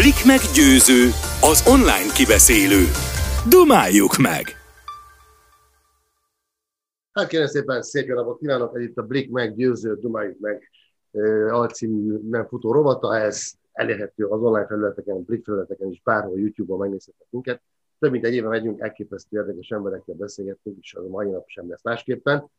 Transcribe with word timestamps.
Blik 0.00 0.24
meg 0.26 0.40
győző, 0.54 1.02
az 1.50 1.58
online 1.74 2.12
kibeszélő. 2.16 2.82
Dumáljuk 3.48 4.16
meg! 4.16 4.44
Hát 7.12 7.26
kérem 7.28 7.46
szépen, 7.46 7.82
szép 7.82 8.06
jó 8.06 8.14
napot 8.14 8.38
kívánok, 8.38 8.80
itt 8.80 8.96
a 8.96 9.02
Blik 9.02 9.30
meg 9.30 9.56
győző, 9.56 9.94
Dumáljuk 10.00 10.38
meg 10.38 10.70
alcíműben 11.50 12.46
futó 12.46 12.72
rovata, 12.72 13.16
ez 13.16 13.52
elérhető 13.72 14.24
az 14.24 14.40
online 14.40 14.66
felületeken, 14.66 15.22
Blik 15.22 15.44
felületeken 15.44 15.90
is, 15.90 16.00
bárhol 16.04 16.38
YouTube-on 16.38 16.78
megnézhetek 16.78 17.26
minket. 17.30 17.60
Több 17.98 18.10
mint 18.10 18.24
egy 18.24 18.34
éve 18.34 18.48
megyünk, 18.48 18.80
elképesztő 18.80 19.36
érdekes 19.36 19.68
emberekkel 19.68 20.14
beszélgetünk, 20.14 20.76
és 20.80 20.94
az 20.94 21.04
a 21.04 21.08
mai 21.08 21.30
nap 21.30 21.44
sem 21.46 21.68
lesz 21.68 21.82
másképpen. 21.82 22.50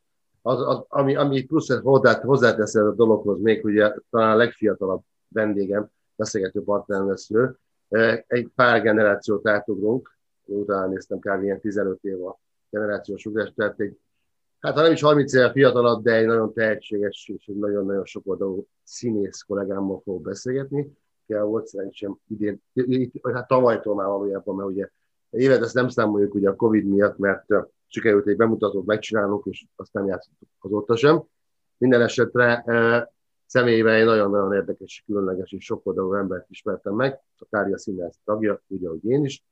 Az, 0.41 0.61
az, 0.67 0.83
ami, 0.88 1.15
ami 1.15 1.43
plusz 1.43 1.79
hozzá, 1.81 2.21
hozzátesz 2.21 2.75
a 2.75 2.91
dologhoz 2.91 3.39
még, 3.39 3.65
ugye 3.65 3.93
talán 4.09 4.31
a 4.31 4.35
legfiatalabb 4.35 5.01
vendégem, 5.27 5.89
beszélgető 6.18 6.63
partnerem 6.63 7.07
lesz 7.07 7.31
ő. 7.31 7.57
Egy 8.27 8.50
pár 8.55 8.82
generációt 8.82 9.47
átugrunk, 9.47 10.18
utána 10.43 10.87
néztem 10.87 11.19
kb. 11.19 11.43
ilyen 11.43 11.59
15 11.59 12.04
év 12.04 12.25
a 12.25 12.39
generációs 12.69 13.25
ugrás, 13.25 13.54
tehát 13.55 13.79
egy, 13.79 14.00
hát 14.59 14.75
ha 14.75 14.82
nem 14.82 14.92
is 14.92 15.01
30 15.01 15.33
éve 15.33 15.51
fiatalabb, 15.51 16.04
de 16.04 16.15
egy 16.15 16.25
nagyon 16.25 16.54
tehetséges 16.54 17.32
és 17.37 17.47
egy 17.47 17.57
nagyon-nagyon 17.57 18.06
sok 18.06 18.28
oldalú 18.28 18.68
színész 18.83 19.42
kollégámmal 19.42 20.01
fogok 20.04 20.21
beszélgetni. 20.21 20.97
Kell 21.28 21.43
volt 21.43 21.68
szerencsém 21.68 22.20
idén, 22.28 22.61
hát 23.34 23.47
tavalytól 23.47 23.95
már 23.95 24.07
valójában, 24.07 24.56
mert 24.56 24.70
ugye 24.70 24.89
évet 25.29 25.61
ezt 25.61 25.73
nem 25.73 25.89
számoljuk 25.89 26.34
ugye 26.34 26.50
a 26.50 26.56
Covid 26.56 26.86
miatt, 26.86 27.18
mert 27.18 27.45
sikerült 27.87 28.28
egy 28.28 28.37
bemutatót 28.37 28.86
megcsinálnunk, 28.86 29.45
és 29.45 29.65
azt 29.75 29.93
nem 29.93 30.07
játszottuk 30.07 30.50
azóta 30.59 30.95
sem. 30.95 31.23
Minden 31.78 32.02
esetre 32.02 32.64
személyében 33.47 33.94
egy 33.94 34.06
nagyon-nagyon 34.06 34.53
érdekes, 34.53 35.03
különleges 35.06 35.52
és 35.52 35.64
sokoldalú 35.64 36.14
embert 36.14 36.50
ismertem 36.50 36.94
meg, 36.94 37.22
a 37.38 37.45
Kária 37.50 37.78
Színház 37.78 38.16
tagja, 38.25 38.61
ugye, 38.67 38.89
hogy 38.89 39.06
én 39.06 39.25
is, 39.25 39.44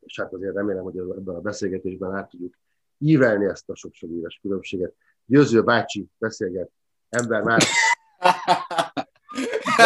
és 0.00 0.20
hát 0.20 0.32
azért 0.32 0.54
remélem, 0.54 0.82
hogy 0.82 0.96
ebben 0.96 1.34
a 1.34 1.40
beszélgetésben 1.40 2.14
át 2.14 2.30
tudjuk 2.30 2.58
ívelni 2.98 3.44
ezt 3.44 3.68
a 3.70 3.74
sok-sok 3.74 4.10
éves 4.10 4.38
különbséget. 4.42 4.94
Győző 5.24 5.62
bácsi 5.62 6.06
beszélget, 6.18 6.70
ember 7.08 7.42
már. 7.42 7.62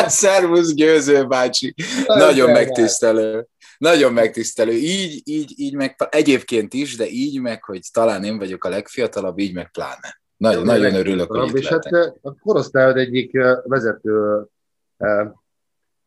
Szervusz, 0.07 0.75
Győző 0.75 1.27
bácsi! 1.27 1.75
Nagyon, 2.07 2.27
nagyon 2.27 2.51
megtisztelő. 2.51 3.49
Nagyon 3.79 4.13
megtisztelő. 4.13 4.73
Így, 4.73 5.23
így, 5.25 5.53
így 5.57 5.75
meg, 5.75 5.97
egyébként 6.11 6.75
is, 6.75 6.97
de 6.97 7.09
így 7.09 7.41
meg, 7.41 7.65
hogy 7.65 7.81
talán 7.93 8.25
én 8.25 8.39
vagyok 8.39 8.65
a 8.65 8.69
legfiatalabb, 8.69 9.39
így 9.39 9.55
meg 9.55 9.71
pláne. 9.71 10.23
Nagyon, 10.37 10.65
nagyon 10.65 10.95
örülök, 10.95 11.31
hogy 11.31 11.49
itt 11.49 11.55
És 11.55 11.69
hát 11.69 11.85
a 12.21 12.35
korosztályod 12.43 12.97
egyik 12.97 13.33
vezető 13.65 14.47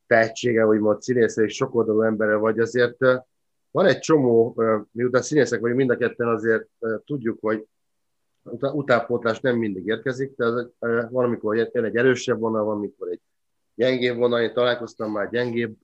tehetsége, 0.08 0.64
vagy 0.64 0.80
most 0.80 1.02
színésze 1.02 1.44
és 1.44 1.56
sokoldalú 1.56 2.02
embere 2.02 2.36
vagy, 2.36 2.60
azért 2.60 2.98
van 3.72 3.86
egy 3.86 4.00
csomó, 4.00 4.62
miután 4.92 5.22
színészek 5.22 5.60
vagyunk 5.60 5.80
mind 5.80 5.90
a 5.90 5.98
ketten, 5.98 6.28
azért 6.28 6.68
tudjuk, 7.06 7.38
hogy 7.42 7.66
utánpótlás 8.60 9.40
nem 9.40 9.58
mindig 9.58 9.86
érkezik, 9.86 10.36
de 10.36 10.46
az, 10.46 10.70
van, 11.10 11.26
amikor 11.26 11.56
jön 11.56 11.84
egy 11.84 11.96
erősebb 11.96 12.40
vonal, 12.40 12.64
van, 12.64 12.76
amikor 12.76 13.08
egy 13.12 13.22
gyengébb 13.76 14.16
vonal, 14.16 14.42
én 14.42 14.54
találkoztam 14.54 15.12
már 15.12 15.30
gyengébb 15.30 15.76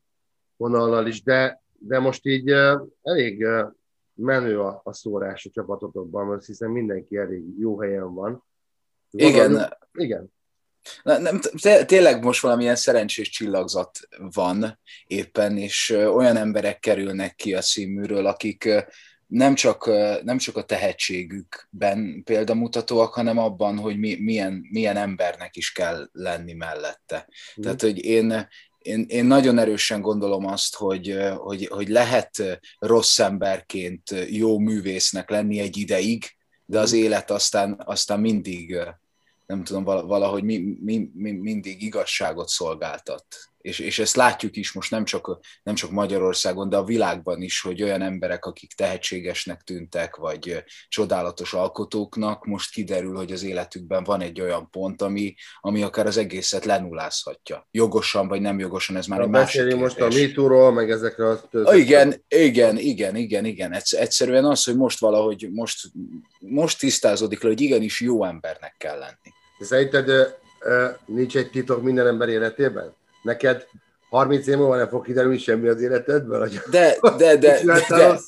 vonallal 0.56 1.08
is, 1.08 1.24
de, 1.24 1.64
de 1.78 2.00
most 2.00 2.26
így 2.26 2.54
elég 3.02 3.48
menő 4.14 4.59
a, 4.59 4.81
a 4.83 4.94
szórás 4.94 5.45
a 5.45 5.50
csapatotokban, 5.53 6.42
hiszen 6.45 6.69
mindenki 6.69 7.17
elég 7.17 7.44
jó 7.59 7.80
helyen 7.80 8.14
van. 8.14 8.44
Igen. 9.11 9.52
Valami, 9.52 9.73
igen. 9.94 10.33
Na, 11.03 11.17
nem, 11.17 11.39
tényleg 11.86 12.23
most 12.23 12.41
valamilyen 12.41 12.75
szerencsés 12.75 13.30
csillagzat 13.30 14.00
van 14.34 14.80
éppen, 15.08 15.58
és 15.58 15.89
olyan 15.89 16.36
emberek 16.36 16.80
kerülnek 16.80 17.36
ki 17.36 17.53
a 17.53 17.61
színműről, 17.61 18.25
akik 18.25 18.69
nem 19.28 19.56
csak, 19.56 19.86
nem 20.23 20.38
csak 20.38 20.58
a 20.58 20.64
tehetségükben 20.64 22.22
példamutatóak, 22.23 23.13
hanem 23.13 23.38
abban, 23.38 23.78
hogy 23.78 23.97
mi, 23.97 24.16
milyen, 24.16 24.68
milyen 24.72 24.97
embernek 24.97 25.56
is 25.56 25.72
kell 25.72 26.09
lenni 26.12 26.53
mellette. 26.53 27.28
Mm. 27.59 27.62
Tehát, 27.62 27.81
hogy 27.81 28.06
én, 28.06 28.47
én, 28.84 29.06
én 29.08 29.26
nagyon 29.26 29.58
erősen 29.58 30.02
gondolom 30.02 30.46
azt, 30.46 30.76
hogy, 30.76 31.18
hogy, 31.38 31.68
hogy 31.68 31.88
lehet 31.88 32.60
rossz 32.80 33.20
emberként 33.20 34.16
jó 34.30 34.60
művésznek 34.60 35.30
lenni 35.30 35.60
egy 35.60 35.78
ideig, 35.78 36.26
de 36.66 36.80
az 36.80 36.94
élet 36.94 37.32
aztán, 37.32 37.82
aztán 37.86 38.20
mindig, 38.20 38.78
nem 39.46 39.64
tudom, 39.64 39.84
valahogy 39.84 40.44
mi, 40.44 40.78
mi, 40.82 41.10
mi, 41.14 41.32
mindig 41.32 41.82
igazságot 41.82 42.48
szolgáltat 42.48 43.26
és, 43.63 43.79
és 43.79 44.00
ezt 44.00 44.16
látjuk 44.16 44.56
is 44.56 44.72
most 44.72 44.91
nem 44.91 45.03
csak, 45.03 45.40
nem 45.63 45.75
csak 45.75 45.91
Magyarországon, 45.91 46.69
de 46.69 46.78
a 46.78 46.84
világban 46.84 47.41
is, 47.41 47.62
hogy 47.62 47.84
olyan 47.84 48.01
emberek, 48.01 48.46
akik 48.46 48.74
tehetségesnek 48.74 49.62
tűntek, 49.62 50.16
vagy 50.16 50.63
csodálatos 50.88 51.53
alkotóknak, 51.53 52.46
most 52.46 52.72
kiderül, 52.72 53.16
hogy 53.16 53.31
az 53.31 53.44
életükben 53.44 54.03
van 54.03 54.22
egy 54.22 54.41
olyan 54.41 54.69
pont, 54.69 55.02
ami, 55.02 55.35
ami 55.62 55.84
akár 55.84 56.06
az 56.06 56.18
egészet 56.18 56.66
lenullázhatja. 56.66 57.68
Jogosan 57.72 58.28
vagy 58.28 58.41
nem 58.41 58.59
jogosan, 58.59 58.96
ez 58.96 59.06
már 59.06 59.19
a 59.19 59.23
egy 59.23 59.29
másik 59.29 59.75
most 59.75 60.00
a 60.00 60.07
MeToo-ról, 60.07 60.72
meg 60.72 60.91
ezekre 60.91 61.29
a... 61.29 61.41
Ah, 61.52 61.78
igen, 61.78 62.23
igen, 62.28 62.78
igen, 62.78 63.16
igen, 63.16 63.46
igen. 63.46 63.73
Egyszerűen 63.90 64.46
az, 64.46 64.63
hogy 64.63 64.75
most 64.75 65.00
valahogy, 65.00 65.50
most, 65.52 65.91
most 66.40 66.79
tisztázódik 66.79 67.41
le, 67.41 67.50
hogy 67.50 67.62
igenis 67.62 68.02
jó 68.02 68.25
embernek 68.25 68.75
kell 68.78 68.97
lenni. 68.97 69.34
Szerinted 69.59 70.35
nincs 71.06 71.38
egy 71.38 71.50
titok 71.50 71.84
minden 71.84 72.07
ember 72.07 72.29
életében? 72.29 73.02
Neked 73.23 73.66
30 74.09 74.47
év 74.47 74.57
múlva 74.57 74.75
nem 74.75 74.88
fog 74.88 75.06
kiderülni 75.06 75.38
semmi 75.38 75.67
az 75.67 75.81
életedből? 75.81 76.39
Hogy 76.39 76.59
de, 76.69 76.97
de, 77.17 77.35
de, 77.38 77.63
de, 77.63 77.81
de, 77.88 78.19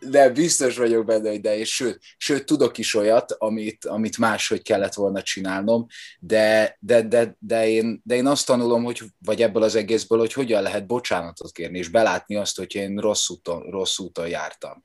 de 0.00 0.30
biztos 0.30 0.76
vagyok 0.76 1.04
benne, 1.04 1.30
hogy 1.30 1.40
de, 1.40 1.58
és 1.58 1.74
sőt, 1.74 2.00
sőt, 2.16 2.46
tudok 2.46 2.78
is 2.78 2.94
olyat, 2.94 3.32
amit, 3.32 3.84
amit 3.84 4.18
máshogy 4.18 4.62
kellett 4.62 4.94
volna 4.94 5.22
csinálnom, 5.22 5.86
de, 6.18 6.76
de, 6.80 7.02
de, 7.02 7.36
de, 7.38 7.68
én, 7.68 8.00
de 8.04 8.14
én 8.14 8.26
azt 8.26 8.46
tanulom, 8.46 8.84
hogy, 8.84 9.02
vagy 9.18 9.42
ebből 9.42 9.62
az 9.62 9.74
egészből, 9.74 10.18
hogy 10.18 10.32
hogyan 10.32 10.62
lehet 10.62 10.86
bocsánatot 10.86 11.52
kérni, 11.52 11.78
és 11.78 11.88
belátni 11.88 12.36
azt, 12.36 12.56
hogy 12.56 12.74
én 12.74 12.98
rossz 12.98 13.28
úton, 13.28 13.70
rossz 13.70 13.98
úton 13.98 14.28
jártam. 14.28 14.84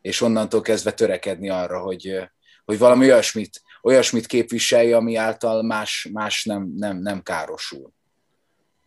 És 0.00 0.20
onnantól 0.20 0.60
kezdve 0.60 0.92
törekedni 0.92 1.50
arra, 1.50 1.80
hogy, 1.80 2.30
hogy 2.64 2.78
valami 2.78 3.04
olyasmit, 3.04 3.62
olyasmit 3.82 4.26
képviselje, 4.26 4.96
ami 4.96 5.16
által 5.16 5.62
más, 5.62 6.08
más 6.12 6.44
nem, 6.44 6.72
nem, 6.76 6.98
nem 6.98 7.22
károsul. 7.22 7.92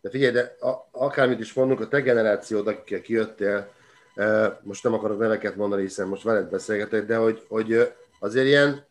De 0.03 0.09
figyelj, 0.09 0.31
de 0.31 0.57
a, 0.59 0.87
akármit 0.91 1.39
is 1.39 1.53
mondunk, 1.53 1.79
a 1.79 1.87
te 1.87 1.99
generációd, 1.99 2.67
akikkel 2.67 3.01
kijöttél, 3.01 3.71
e, 4.15 4.59
most 4.63 4.83
nem 4.83 4.93
akarok 4.93 5.19
neveket 5.19 5.55
mondani, 5.55 5.81
hiszen 5.81 6.07
most 6.07 6.23
veled 6.23 6.49
beszélgetek, 6.49 7.05
de 7.05 7.15
hogy, 7.15 7.45
hogy 7.47 7.93
azért 8.19 8.45
ilyen, 8.45 8.85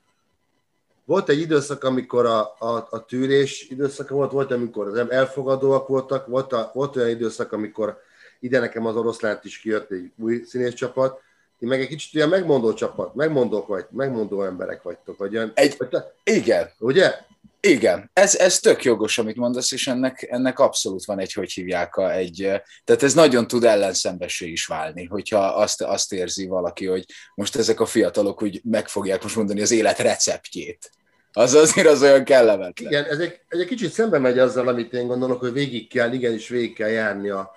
volt 1.04 1.28
egy 1.28 1.40
időszak, 1.40 1.84
amikor 1.84 2.26
a, 2.26 2.40
a, 2.58 2.86
a 2.90 3.04
tűrés 3.04 3.66
időszaka 3.70 4.14
volt, 4.14 4.32
volt, 4.32 4.50
amikor 4.50 4.86
az 4.86 5.10
elfogadóak 5.10 5.88
voltak, 5.88 6.26
volt, 6.26 6.52
a, 6.52 6.70
volt 6.74 6.96
olyan 6.96 7.08
időszak, 7.08 7.52
amikor 7.52 8.00
ide 8.40 8.58
nekem 8.58 8.86
az 8.86 8.96
oroszlánt 8.96 9.44
is 9.44 9.58
kijött 9.58 9.90
egy 9.90 10.12
új 10.18 10.42
színész 10.44 10.74
csapat, 10.74 11.20
ti 11.58 11.66
meg 11.66 11.80
egy 11.80 11.88
kicsit 11.88 12.14
olyan 12.14 12.28
megmondó 12.28 12.72
csapat, 12.72 13.14
megmondók 13.14 13.66
vagy, 13.66 13.86
megmondó 13.90 14.42
emberek 14.42 14.82
vagytok, 14.82 15.18
vagy 15.18 15.36
olyan, 15.36 15.52
egy, 15.54 15.74
vagy 15.78 15.88
te, 15.88 16.14
igen. 16.24 16.68
Ugye? 16.78 17.14
Igen, 17.68 18.10
ez, 18.12 18.34
ez 18.36 18.58
tök 18.58 18.84
jogos, 18.84 19.18
amit 19.18 19.36
mondasz, 19.36 19.72
és 19.72 19.86
ennek, 19.86 20.26
ennek 20.30 20.58
abszolút 20.58 21.04
van 21.04 21.18
egy, 21.18 21.32
hogy 21.32 21.52
hívják, 21.52 21.96
a, 21.96 22.12
egy, 22.12 22.36
tehát 22.84 23.02
ez 23.02 23.14
nagyon 23.14 23.46
tud 23.46 23.64
ellenszembessé 23.64 24.46
is 24.48 24.66
válni, 24.66 25.04
hogyha 25.04 25.38
azt, 25.38 25.82
azt 25.82 26.12
érzi 26.12 26.46
valaki, 26.46 26.86
hogy 26.86 27.04
most 27.34 27.56
ezek 27.56 27.80
a 27.80 27.86
fiatalok 27.86 28.42
úgy 28.42 28.60
meg 28.64 28.88
fogják 28.88 29.22
most 29.22 29.36
mondani 29.36 29.60
az 29.60 29.70
élet 29.70 29.98
receptjét. 29.98 30.90
Az 31.32 31.54
azért 31.54 31.86
az 31.86 32.02
olyan 32.02 32.24
kellemetlen. 32.24 32.90
Igen, 32.90 33.04
ez 33.04 33.18
egy, 33.18 33.40
ez 33.48 33.58
egy 33.58 33.66
kicsit 33.66 33.92
szembe 33.92 34.18
megy 34.18 34.38
azzal, 34.38 34.68
amit 34.68 34.92
én 34.92 35.06
gondolok, 35.06 35.40
hogy 35.40 35.52
végig 35.52 35.88
kell, 35.88 36.12
igenis 36.12 36.48
végig 36.48 36.74
kell 36.74 36.90
járni 36.90 37.28
a, 37.28 37.56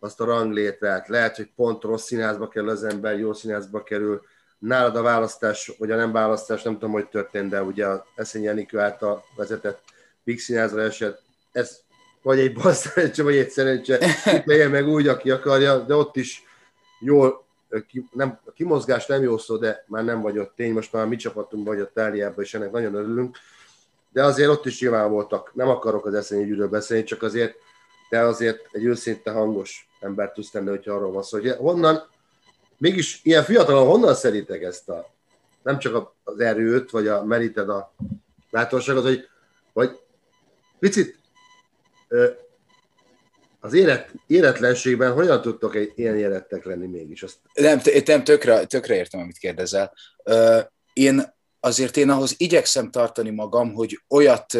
azt 0.00 0.20
a 0.20 0.24
ranglétrát. 0.24 1.08
Lehet, 1.08 1.36
hogy 1.36 1.50
pont 1.56 1.82
rossz 1.82 2.06
színházba 2.06 2.48
kerül 2.48 2.68
az 2.68 2.84
ember, 2.84 3.18
jó 3.18 3.32
színházba 3.32 3.82
kerül, 3.82 4.22
nálad 4.62 4.96
a 4.96 5.02
választás, 5.02 5.72
vagy 5.78 5.90
a 5.90 5.96
nem 5.96 6.12
választás, 6.12 6.62
nem 6.62 6.72
tudom, 6.72 6.90
hogy 6.90 7.08
történt, 7.08 7.50
de 7.50 7.62
ugye 7.62 7.86
a 7.86 8.06
Eszény 8.14 8.42
Jenikő 8.42 8.78
által 8.78 9.24
vezetett 9.36 9.82
Big 10.24 10.40
Színházra 10.40 10.82
esett, 10.82 11.22
ez 11.52 11.80
vagy 12.22 12.38
egy 12.38 12.52
bal 12.52 12.72
szerencse, 12.72 13.22
vagy 13.22 13.36
egy 13.36 13.50
szerencse, 13.50 13.98
legyen 14.44 14.70
meg 14.70 14.88
úgy, 14.88 15.08
aki 15.08 15.30
akarja, 15.30 15.78
de 15.78 15.94
ott 15.94 16.16
is 16.16 16.42
jól, 17.00 17.44
nem, 18.12 18.38
a 18.44 18.52
kimozgás 18.52 19.06
nem 19.06 19.22
jó 19.22 19.38
szó, 19.38 19.56
de 19.56 19.84
már 19.86 20.04
nem 20.04 20.20
vagy 20.20 20.38
ott 20.38 20.52
tény, 20.56 20.72
most 20.72 20.92
már 20.92 21.06
mi 21.06 21.16
csapatunk 21.16 21.66
vagy 21.66 21.80
a 21.80 21.90
táliában, 21.92 22.44
és 22.44 22.54
ennek 22.54 22.70
nagyon 22.70 22.94
örülünk, 22.94 23.38
de 24.12 24.24
azért 24.24 24.48
ott 24.48 24.66
is 24.66 24.80
nyilván 24.80 25.10
voltak, 25.10 25.54
nem 25.54 25.68
akarok 25.68 26.06
az 26.06 26.14
eszényügyről 26.14 26.68
beszélni, 26.68 27.04
csak 27.04 27.22
azért 27.22 27.54
te 28.08 28.26
azért 28.26 28.68
egy 28.70 28.84
őszinte 28.84 29.30
hangos 29.30 29.88
ember 30.00 30.32
tudsz 30.32 30.50
tenni, 30.50 30.68
hogyha 30.68 30.94
arról 30.94 31.12
van 31.12 31.22
szó, 31.22 31.38
hogy 31.38 31.50
honnan 31.50 32.10
mégis 32.82 33.20
ilyen 33.22 33.44
fiatalon 33.44 33.86
honnan 33.86 34.14
szeritek 34.14 34.62
ezt 34.62 34.88
a, 34.88 35.10
nem 35.62 35.78
csak 35.78 36.14
az 36.24 36.40
erőt, 36.40 36.90
vagy 36.90 37.06
a 37.06 37.24
meríted 37.24 37.68
a 37.68 37.94
bátorságot, 38.50 39.02
hogy 39.02 39.28
vagy 39.72 39.98
picit 40.78 41.18
az 43.60 43.72
élet, 43.72 44.10
életlenségben 44.26 45.12
hogyan 45.12 45.40
tudtok 45.40 45.76
ilyen 45.94 46.16
élettek 46.16 46.64
lenni 46.64 46.86
mégis? 46.86 47.22
Azt... 47.22 47.36
Nem, 47.54 47.80
nem 48.04 48.24
tökre, 48.24 48.64
tökre 48.64 48.94
értem, 48.94 49.20
amit 49.20 49.38
kérdezel. 49.38 49.94
Én 50.92 51.34
azért 51.60 51.96
én 51.96 52.10
ahhoz 52.10 52.34
igyekszem 52.36 52.90
tartani 52.90 53.30
magam, 53.30 53.72
hogy 53.72 54.00
olyat, 54.08 54.58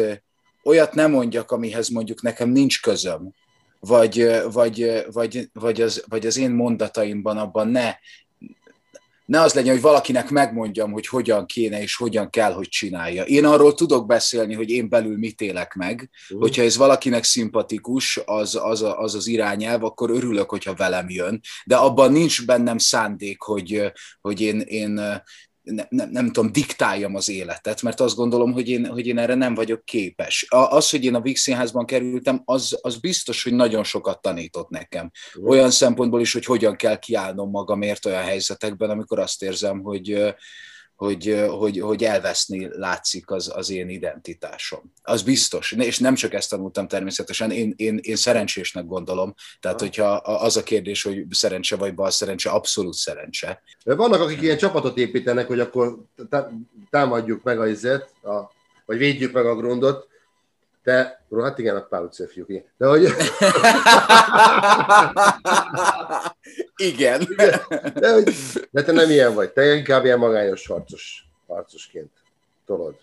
olyat 0.63 0.93
nem 0.93 1.11
mondjak, 1.11 1.51
amihez 1.51 1.89
mondjuk 1.89 2.21
nekem 2.21 2.49
nincs 2.49 2.81
közöm, 2.81 3.33
vagy, 3.87 4.41
vagy, 4.51 5.05
vagy, 5.11 5.49
vagy, 5.53 5.81
az, 5.81 6.03
vagy 6.07 6.25
az 6.25 6.37
én 6.37 6.51
mondataimban 6.51 7.37
abban 7.37 7.67
ne, 7.67 7.95
ne 9.25 9.41
az 9.41 9.53
legyen, 9.53 9.73
hogy 9.73 9.81
valakinek 9.81 10.29
megmondjam, 10.29 10.91
hogy 10.91 11.07
hogyan 11.07 11.45
kéne 11.45 11.81
és 11.81 11.95
hogyan 11.95 12.29
kell, 12.29 12.53
hogy 12.53 12.67
csinálja. 12.67 13.23
Én 13.23 13.45
arról 13.45 13.73
tudok 13.73 14.05
beszélni, 14.05 14.53
hogy 14.53 14.69
én 14.69 14.89
belül 14.89 15.17
mit 15.17 15.41
élek 15.41 15.73
meg. 15.73 16.09
Uh. 16.29 16.39
Hogyha 16.39 16.61
ez 16.63 16.77
valakinek 16.77 17.23
szimpatikus, 17.23 18.19
az 18.25 18.55
az, 18.55 18.81
az 18.81 19.15
az 19.15 19.27
irányelv, 19.27 19.83
akkor 19.83 20.09
örülök, 20.09 20.49
hogyha 20.49 20.73
velem 20.73 21.09
jön. 21.09 21.41
De 21.65 21.75
abban 21.75 22.11
nincs 22.11 22.45
bennem 22.45 22.77
szándék, 22.77 23.41
hogy, 23.41 23.91
hogy 24.21 24.41
én, 24.41 24.59
én 24.59 25.21
ne, 25.63 25.83
ne, 25.89 26.05
nem 26.05 26.31
tudom, 26.31 26.51
diktáljam 26.51 27.15
az 27.15 27.29
életet, 27.29 27.81
mert 27.81 27.99
azt 27.99 28.15
gondolom, 28.15 28.51
hogy 28.51 28.69
én, 28.69 28.85
hogy 28.85 29.07
én 29.07 29.17
erre 29.17 29.35
nem 29.35 29.55
vagyok 29.55 29.85
képes. 29.85 30.45
Az, 30.49 30.89
hogy 30.89 31.05
én 31.05 31.15
a 31.15 31.21
Víg 31.21 31.37
Színházban 31.37 31.85
kerültem, 31.85 32.41
az, 32.45 32.79
az 32.81 32.97
biztos, 32.97 33.43
hogy 33.43 33.53
nagyon 33.53 33.83
sokat 33.83 34.21
tanított 34.21 34.69
nekem. 34.69 35.11
Olyan 35.43 35.71
szempontból 35.71 36.21
is, 36.21 36.33
hogy 36.33 36.45
hogyan 36.45 36.75
kell 36.75 36.99
kiállnom 36.99 37.49
magamért 37.49 38.05
olyan 38.05 38.23
helyzetekben, 38.23 38.89
amikor 38.89 39.19
azt 39.19 39.43
érzem, 39.43 39.81
hogy, 39.81 40.35
hogy, 40.95 41.45
hogy, 41.49 41.79
hogy 41.79 42.03
elveszni 42.03 42.69
látszik 42.71 43.31
az, 43.31 43.51
az 43.55 43.69
én 43.69 43.89
identitásom. 43.89 44.93
Az 45.01 45.21
biztos. 45.21 45.71
És 45.71 45.99
nem 45.99 46.15
csak 46.15 46.33
ezt 46.33 46.49
tanultam 46.49 46.87
természetesen, 46.87 47.51
én, 47.51 47.73
én, 47.75 47.99
én 48.01 48.15
szerencsésnek 48.15 48.85
gondolom. 48.85 49.33
Tehát, 49.59 49.79
hogyha 49.79 50.11
az 50.15 50.57
a 50.57 50.63
kérdés, 50.63 51.03
hogy 51.03 51.25
szerencse 51.29 51.75
vagy 51.75 51.95
bal 51.95 52.11
szerencse, 52.11 52.49
abszolút 52.49 52.93
szerencse. 52.93 53.61
Vannak, 53.83 54.21
akik 54.21 54.41
ilyen 54.41 54.57
csapatot 54.57 54.97
építenek, 54.97 55.47
hogy 55.47 55.59
akkor 55.59 55.97
támadjuk 56.89 57.43
meg 57.43 57.59
a 57.59 57.67
izet, 57.67 58.13
a, 58.23 58.51
vagy 58.85 58.97
védjük 58.97 59.33
meg 59.33 59.45
a 59.45 59.55
grundot, 59.55 60.11
de, 60.83 61.25
hát 61.41 61.59
igen, 61.59 61.75
a 61.75 61.81
Pál 61.81 62.09
fiúk, 62.27 62.49
igen. 62.49 62.63
De 62.77 62.87
hogy... 62.87 63.07
igen. 66.83 67.27
De, 67.93 68.13
hogy, 68.13 68.33
de 68.71 68.83
te 68.83 68.91
nem 68.91 69.09
ilyen 69.09 69.33
vagy, 69.33 69.51
te 69.51 69.75
inkább 69.75 70.05
ilyen 70.05 70.19
magányos 70.19 70.67
harcos, 70.67 71.25
harcosként 71.47 72.11
tolod. 72.65 72.95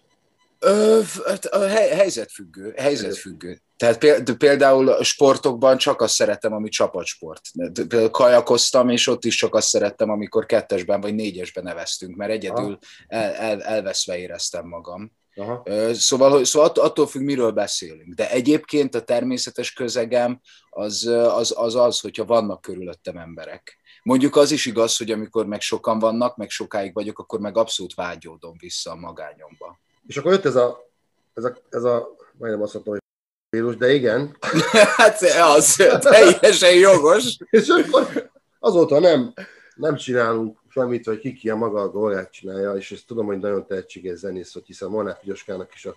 Ö, 0.58 1.00
hát 1.26 1.54
helyzetfüggő, 1.74 2.74
helyzetfüggő. 2.76 3.60
Tehát 3.76 4.32
például 4.38 4.88
a 4.88 5.04
sportokban 5.04 5.76
csak 5.76 6.00
azt 6.00 6.14
szeretem, 6.14 6.52
ami 6.52 6.68
csapatsport. 6.68 7.40
Például 7.72 8.10
kajakoztam, 8.10 8.88
és 8.88 9.06
ott 9.06 9.24
is 9.24 9.36
csak 9.36 9.54
azt 9.54 9.68
szerettem, 9.68 10.10
amikor 10.10 10.46
kettesben 10.46 11.00
vagy 11.00 11.14
négyesben 11.14 11.64
neveztünk, 11.64 12.16
mert 12.16 12.30
egyedül 12.30 12.78
el, 13.08 13.32
el, 13.32 13.62
elveszve 13.62 14.18
éreztem 14.18 14.66
magam. 14.66 15.12
Aha. 15.40 15.62
Szóval, 15.94 16.44
szóval 16.44 16.68
attól 16.74 17.06
függ, 17.06 17.22
miről 17.22 17.50
beszélünk. 17.50 18.14
De 18.14 18.30
egyébként 18.30 18.94
a 18.94 19.02
természetes 19.02 19.72
közegem 19.72 20.40
az 20.70 21.06
az, 21.06 21.54
az, 21.56 21.74
az 21.74 22.00
hogyha 22.00 22.24
vannak 22.24 22.60
körülöttem 22.60 23.16
emberek. 23.16 23.78
Mondjuk 24.02 24.36
az 24.36 24.50
is 24.50 24.66
igaz, 24.66 24.96
hogy 24.96 25.10
amikor 25.10 25.46
meg 25.46 25.60
sokan 25.60 25.98
vannak, 25.98 26.36
meg 26.36 26.50
sokáig 26.50 26.94
vagyok, 26.94 27.18
akkor 27.18 27.40
meg 27.40 27.56
abszolút 27.56 27.94
vágyódom 27.94 28.54
vissza 28.58 28.90
a 28.90 28.96
magányomba. 28.96 29.78
És 30.06 30.16
akkor 30.16 30.32
jött 30.32 30.44
ez 30.44 30.56
a, 30.56 30.90
ez 31.34 31.44
a, 31.44 31.56
ez 31.70 31.84
a 31.84 32.08
majdnem 32.38 32.62
azt 32.62 32.72
mondtam, 32.72 32.92
hogy 32.92 33.02
vírus, 33.50 33.76
de 33.76 33.92
igen. 33.92 34.36
hát 34.96 35.22
az 35.22 35.76
teljesen 36.00 36.74
jogos. 36.74 37.36
És 37.50 37.68
akkor 37.68 38.30
azóta 38.58 39.00
nem, 39.00 39.32
nem 39.74 39.96
csinálunk 39.96 40.59
semmit, 40.70 41.04
hogy 41.04 41.18
ki 41.18 41.32
ki 41.32 41.50
a 41.50 41.56
maga 41.56 41.80
a 41.80 41.90
dolgát 41.90 42.32
csinálja, 42.32 42.72
és 42.76 42.92
ezt 42.92 43.06
tudom, 43.06 43.26
hogy 43.26 43.38
nagyon 43.38 43.66
tehetséges 43.66 44.18
zenész, 44.18 44.52
hogy 44.52 44.66
hiszen 44.66 44.88
Molnár 44.88 45.20
Pigyoskának 45.20 45.74
is 45.74 45.86
a 45.86 45.96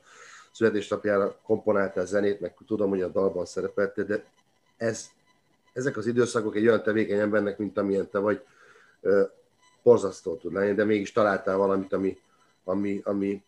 születésnapjára 0.51 1.39
komponálta 1.43 2.01
a 2.01 2.05
zenét, 2.05 2.39
meg 2.39 2.53
tudom, 2.67 2.89
hogy 2.89 3.01
a 3.01 3.07
dalban 3.07 3.45
szerepelt, 3.45 4.05
de 4.05 4.23
ez, 4.77 5.09
ezek 5.73 5.97
az 5.97 6.07
időszakok 6.07 6.55
egy 6.55 6.67
olyan 6.67 6.83
tevékeny 6.83 7.19
embernek, 7.19 7.57
mint 7.57 7.77
amilyen 7.77 8.09
te 8.09 8.19
vagy, 8.19 8.41
borzasztó 9.83 10.35
tud 10.35 10.53
lenni, 10.53 10.73
de 10.73 10.83
mégis 10.83 11.11
találtál 11.11 11.57
valamit, 11.57 11.93
ami, 11.93 12.17
ami, 12.63 13.01
ami, 13.03 13.43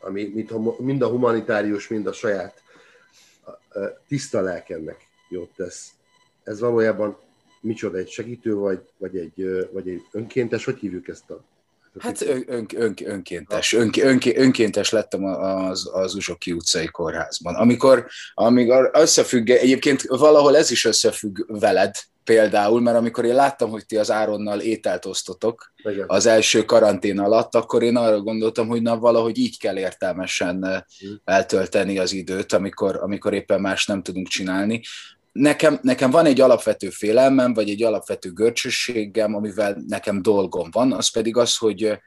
ami 0.00 0.24
mint, 0.34 0.78
mind 0.78 1.02
a 1.02 1.08
humanitárius, 1.08 1.88
mind 1.88 2.06
a 2.06 2.12
saját 2.12 2.62
tiszta 4.08 4.40
lelkennek 4.40 5.08
jót 5.28 5.50
tesz. 5.56 5.90
Ez 6.42 6.60
valójában 6.60 7.16
micsoda, 7.66 7.98
egy 7.98 8.10
segítő 8.10 8.54
vagy, 8.54 8.80
vagy 8.98 9.16
egy, 9.16 9.68
vagy 9.72 9.88
egy 9.88 10.02
önkéntes, 10.12 10.64
hogy 10.64 10.78
hívjuk 10.78 11.08
ezt 11.08 11.30
a 11.30 11.44
Hát 11.98 12.20
ön, 12.20 12.44
ön, 12.46 12.66
ön, 12.74 12.94
önkéntes. 13.04 13.72
Ön, 13.72 13.90
ön, 14.00 14.20
önkéntes 14.34 14.90
lettem 14.90 15.24
az, 15.24 15.90
az 15.92 16.14
Uzsoki 16.14 16.52
utcai 16.52 16.86
kórházban. 16.86 17.54
Amikor, 17.54 18.06
amikor 18.34 18.90
összefügg, 18.92 19.50
egyébként 19.50 20.02
valahol 20.02 20.56
ez 20.56 20.70
is 20.70 20.84
összefügg 20.84 21.38
veled, 21.46 21.94
például, 22.24 22.80
mert 22.80 22.96
amikor 22.96 23.24
én 23.24 23.34
láttam, 23.34 23.70
hogy 23.70 23.86
ti 23.86 23.96
az 23.96 24.10
Áronnal 24.10 24.60
ételt 24.60 25.04
osztotok 25.04 25.72
Igen. 25.82 26.04
az 26.06 26.26
első 26.26 26.64
karantén 26.64 27.18
alatt, 27.18 27.54
akkor 27.54 27.82
én 27.82 27.96
arra 27.96 28.20
gondoltam, 28.20 28.68
hogy 28.68 28.82
na 28.82 28.98
valahogy 28.98 29.38
így 29.38 29.58
kell 29.58 29.78
értelmesen 29.78 30.56
mm. 30.56 31.12
eltölteni 31.24 31.98
az 31.98 32.12
időt, 32.12 32.52
amikor, 32.52 32.96
amikor 32.96 33.34
éppen 33.34 33.60
más 33.60 33.86
nem 33.86 34.02
tudunk 34.02 34.28
csinálni 34.28 34.80
nekem, 35.36 35.78
nekem 35.82 36.10
van 36.10 36.26
egy 36.26 36.40
alapvető 36.40 36.90
félelmem, 36.90 37.54
vagy 37.54 37.70
egy 37.70 37.82
alapvető 37.82 38.32
görcsösségem, 38.32 39.34
amivel 39.34 39.82
nekem 39.86 40.22
dolgom 40.22 40.70
van, 40.70 40.92
az 40.92 41.10
pedig 41.10 41.36
az, 41.36 41.56
hogy, 41.56 41.98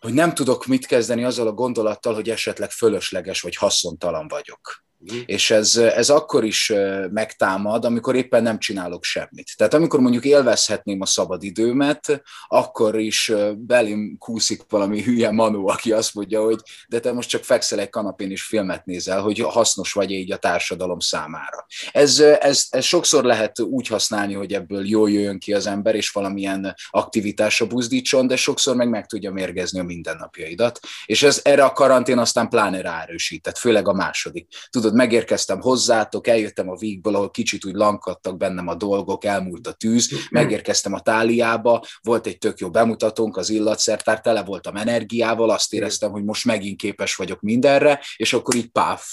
hogy 0.00 0.12
nem 0.12 0.34
tudok 0.34 0.66
mit 0.66 0.86
kezdeni 0.86 1.24
azzal 1.24 1.46
a 1.46 1.52
gondolattal, 1.52 2.14
hogy 2.14 2.30
esetleg 2.30 2.70
fölösleges 2.70 3.40
vagy 3.40 3.56
haszontalan 3.56 4.28
vagyok. 4.28 4.84
Mm. 5.12 5.18
És 5.26 5.50
ez, 5.50 5.76
ez 5.76 6.10
akkor 6.10 6.44
is 6.44 6.72
megtámad, 7.10 7.84
amikor 7.84 8.14
éppen 8.14 8.42
nem 8.42 8.58
csinálok 8.58 9.04
semmit. 9.04 9.56
Tehát 9.56 9.74
amikor 9.74 10.00
mondjuk 10.00 10.24
élvezhetném 10.24 11.00
a 11.00 11.06
szabadidőmet, 11.06 12.22
akkor 12.46 12.98
is 12.98 13.32
belém 13.56 14.16
kúszik 14.18 14.62
valami 14.68 15.02
hülye 15.02 15.30
manó, 15.30 15.68
aki 15.68 15.92
azt 15.92 16.14
mondja, 16.14 16.42
hogy 16.42 16.58
de 16.88 17.00
te 17.00 17.12
most 17.12 17.28
csak 17.28 17.44
fekszel 17.44 17.80
egy 17.80 17.90
kanapén 17.90 18.30
és 18.30 18.42
filmet 18.42 18.84
nézel, 18.84 19.20
hogy 19.20 19.38
hasznos 19.38 19.92
vagy 19.92 20.10
így 20.10 20.32
a 20.32 20.36
társadalom 20.36 20.98
számára. 20.98 21.66
Ez, 21.92 22.20
ez, 22.20 22.66
ez 22.70 22.84
sokszor 22.84 23.24
lehet 23.24 23.60
úgy 23.60 23.86
használni, 23.86 24.34
hogy 24.34 24.52
ebből 24.52 24.88
jól 24.88 25.10
jöjjön 25.10 25.38
ki 25.38 25.52
az 25.52 25.66
ember, 25.66 25.94
és 25.94 26.10
valamilyen 26.10 26.74
aktivitásra 26.90 27.66
buzdítson, 27.66 28.26
de 28.26 28.36
sokszor 28.36 28.76
meg 28.76 28.88
meg 28.88 29.06
tudja 29.06 29.32
mérgezni 29.32 29.78
a 29.78 29.82
mindennapjaidat. 29.82 30.80
És 31.06 31.22
ez 31.22 31.40
erre 31.44 31.64
a 31.64 31.72
karantén 31.72 32.18
aztán 32.18 32.48
pláne 32.48 32.80
ráerősített, 32.80 33.58
főleg 33.58 33.88
a 33.88 33.92
második. 33.92 34.48
Tudod, 34.70 34.89
tudod, 34.90 35.06
megérkeztem 35.06 35.60
hozzátok, 35.60 36.26
eljöttem 36.26 36.68
a 36.68 36.76
vígből, 36.76 37.14
ahol 37.14 37.30
kicsit 37.30 37.64
úgy 37.64 37.74
lankadtak 37.74 38.36
bennem 38.36 38.68
a 38.68 38.74
dolgok, 38.74 39.24
elmúlt 39.24 39.66
a 39.66 39.72
tűz, 39.72 40.10
megérkeztem 40.30 40.92
a 40.92 41.00
táliába, 41.00 41.84
volt 42.02 42.26
egy 42.26 42.38
tök 42.38 42.58
jó 42.58 42.70
bemutatónk, 42.70 43.36
az 43.36 43.50
illatszertár, 43.50 44.20
tele 44.20 44.42
voltam 44.42 44.76
energiával, 44.76 45.50
azt 45.50 45.72
éreztem, 45.72 46.10
hogy 46.10 46.24
most 46.24 46.44
megint 46.44 46.80
képes 46.80 47.16
vagyok 47.16 47.40
mindenre, 47.40 48.00
és 48.16 48.32
akkor 48.32 48.54
így 48.54 48.70
páf, 48.70 49.06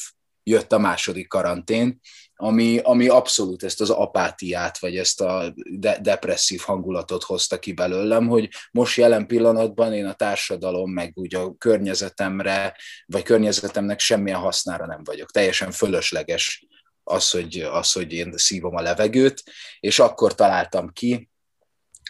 jött 0.43 0.71
a 0.73 0.77
második 0.77 1.27
karantén, 1.27 1.99
ami, 2.39 2.79
ami 2.83 3.07
abszolút 3.07 3.63
ezt 3.63 3.81
az 3.81 3.89
apátiát, 3.89 4.77
vagy 4.77 4.97
ezt 4.97 5.21
a 5.21 5.53
de- 5.55 5.99
depresszív 6.01 6.61
hangulatot 6.61 7.23
hozta 7.23 7.59
ki 7.59 7.73
belőlem, 7.73 8.27
hogy 8.27 8.49
most 8.71 8.97
jelen 8.97 9.27
pillanatban 9.27 9.93
én 9.93 10.05
a 10.05 10.13
társadalom, 10.13 10.91
meg 10.91 11.11
úgy 11.15 11.35
a 11.35 11.55
környezetemre, 11.57 12.77
vagy 13.05 13.23
környezetemnek 13.23 13.99
semmilyen 13.99 14.39
hasznára 14.39 14.85
nem 14.85 15.01
vagyok. 15.03 15.31
Teljesen 15.31 15.71
fölösleges 15.71 16.65
az, 17.03 17.31
hogy, 17.31 17.59
az, 17.71 17.91
hogy 17.91 18.13
én 18.13 18.33
szívom 18.35 18.75
a 18.75 18.81
levegőt, 18.81 19.43
és 19.79 19.99
akkor 19.99 20.35
találtam 20.35 20.89
ki, 20.93 21.29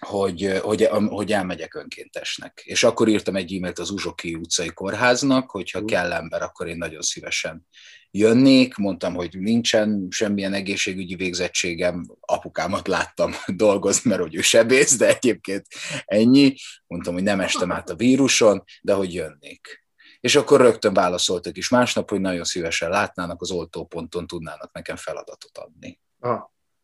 hogy, 0.06 0.60
hogy, 0.62 0.90
hogy 1.08 1.32
elmegyek 1.32 1.76
önkéntesnek. 1.76 2.62
És 2.66 2.84
akkor 2.84 3.08
írtam 3.08 3.36
egy 3.36 3.54
e-mailt 3.54 3.80
az 3.80 3.90
Uzsoki 3.90 4.36
utcai 4.36 4.70
kórháznak, 4.70 5.52
hogyha 5.52 5.86
kell 5.86 6.12
ember, 6.12 6.42
akkor 6.42 6.68
én 6.68 6.78
nagyon 6.78 7.02
szívesen 7.02 7.68
jönnék, 8.12 8.76
mondtam, 8.76 9.14
hogy 9.14 9.40
nincsen 9.40 10.08
semmilyen 10.10 10.54
egészségügyi 10.54 11.16
végzettségem, 11.16 12.06
apukámat 12.20 12.88
láttam 12.88 13.32
dolgozni, 13.56 14.10
mert 14.10 14.22
hogy 14.22 14.36
ő 14.36 14.42
sebész, 14.42 14.98
de 14.98 15.08
egyébként 15.08 15.66
ennyi. 16.06 16.56
Mondtam, 16.88 17.14
hogy 17.14 17.24
nem 17.24 17.40
estem 17.40 17.72
át 17.72 17.90
a 17.90 17.96
víruson, 17.96 18.64
de 18.82 18.94
hogy 18.94 19.14
jönnék. 19.14 19.86
És 20.20 20.36
akkor 20.36 20.62
rögtön 20.62 20.94
válaszoltak 20.94 21.58
is 21.58 21.70
másnap, 21.70 22.10
hogy 22.10 22.22
nagyon 22.22 22.44
szívesen 22.44 22.90
látnának, 22.90 23.42
az 23.42 23.52
oltóponton 23.52 24.28
tudnának 24.28 24.74
nekem 24.74 24.96
feladatot 24.96 25.58
adni. 25.58 26.00
Ah. 26.20 26.42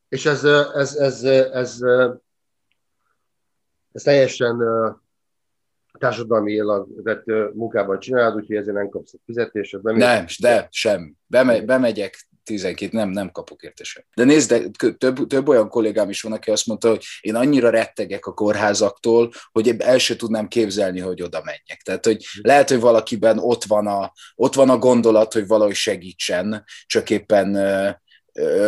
És 0.09 0.25
ez, 0.25 0.43
ez, 0.43 0.95
ez, 0.95 1.23
ez, 1.23 1.81
ez, 1.81 1.81
ez 3.93 4.01
teljesen 4.01 4.57
társadalmi 5.99 6.59
vett 7.03 7.25
munkában 7.53 7.99
csinálod, 7.99 8.35
úgyhogy 8.35 8.55
ezért 8.55 8.75
nem 8.75 8.89
kapsz 8.89 9.13
fizetést. 9.25 9.81
Nem, 9.81 10.25
de 10.39 10.67
sem. 10.71 11.15
Beme, 11.27 11.61
bemegyek 11.61 12.27
12 12.43 12.97
nem, 12.97 13.09
nem 13.09 13.31
kapok 13.31 13.63
érte 13.63 13.83
sem. 13.83 14.03
De 14.15 14.23
nézd, 14.23 14.53
de 14.53 14.91
több, 14.97 15.27
több 15.27 15.47
olyan 15.47 15.69
kollégám 15.69 16.09
is 16.09 16.21
van, 16.21 16.31
aki 16.31 16.51
azt 16.51 16.65
mondta, 16.65 16.89
hogy 16.89 17.03
én 17.21 17.35
annyira 17.35 17.69
rettegek 17.69 18.25
a 18.25 18.33
kórházaktól, 18.33 19.31
hogy 19.51 19.75
el 19.77 19.97
se 19.97 20.15
tudnám 20.15 20.47
képzelni, 20.47 20.99
hogy 20.99 21.21
oda 21.21 21.41
menjek. 21.43 21.81
Tehát, 21.83 22.05
hogy 22.05 22.25
lehet, 22.41 22.69
hogy 22.69 22.79
valakiben 22.79 23.39
ott 23.39 23.63
van 23.63 23.87
a, 23.87 24.13
ott 24.35 24.53
van 24.53 24.69
a 24.69 24.77
gondolat, 24.77 25.33
hogy 25.33 25.47
valahogy 25.47 25.75
segítsen, 25.75 26.63
csak 26.85 27.09
éppen 27.09 27.57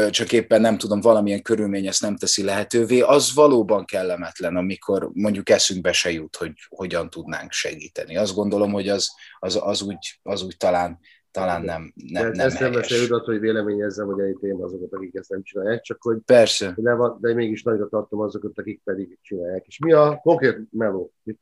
csak 0.09 0.31
éppen 0.31 0.61
nem 0.61 0.77
tudom, 0.77 1.01
valamilyen 1.01 1.41
körülmény 1.41 1.87
ezt 1.87 2.01
nem 2.01 2.15
teszi 2.15 2.43
lehetővé, 2.43 3.01
az 3.01 3.33
valóban 3.33 3.85
kellemetlen, 3.85 4.55
amikor 4.55 5.09
mondjuk 5.13 5.49
eszünkbe 5.49 5.91
se 5.91 6.11
jut, 6.11 6.35
hogy 6.35 6.51
hogyan 6.69 7.09
tudnánk 7.09 7.51
segíteni. 7.51 8.17
Azt 8.17 8.35
gondolom, 8.35 8.71
hogy 8.71 8.89
az, 8.89 9.09
az, 9.39 9.59
az, 9.63 9.81
úgy, 9.81 10.19
az 10.23 10.43
úgy 10.43 10.57
talán, 10.57 10.99
talán 11.31 11.61
nem, 11.61 11.93
nem, 12.11 12.31
nem 12.31 12.45
ezt 12.45 12.57
helyes. 12.57 12.89
nem 12.89 13.01
jutott, 13.01 13.25
hogy 13.25 13.39
véleményezzem, 13.39 14.05
hogy 14.05 14.19
elítéljem 14.19 14.61
azokat, 14.61 14.93
akik 14.93 15.15
ezt 15.15 15.29
nem 15.29 15.43
csinálják, 15.43 15.81
csak 15.81 16.01
hogy 16.01 16.17
Persze. 16.25 16.73
De, 16.77 16.93
van, 16.93 17.17
de 17.21 17.33
mégis 17.33 17.63
nagyra 17.63 17.87
tartom 17.87 18.19
azokat, 18.19 18.59
akik 18.59 18.81
pedig 18.83 19.17
csinálják. 19.21 19.65
És 19.67 19.79
mi 19.79 19.91
a 19.91 20.19
konkrét 20.23 20.57
meló? 20.71 21.13
Itt 21.23 21.41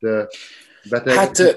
beteg 0.90 1.14
hát, 1.14 1.56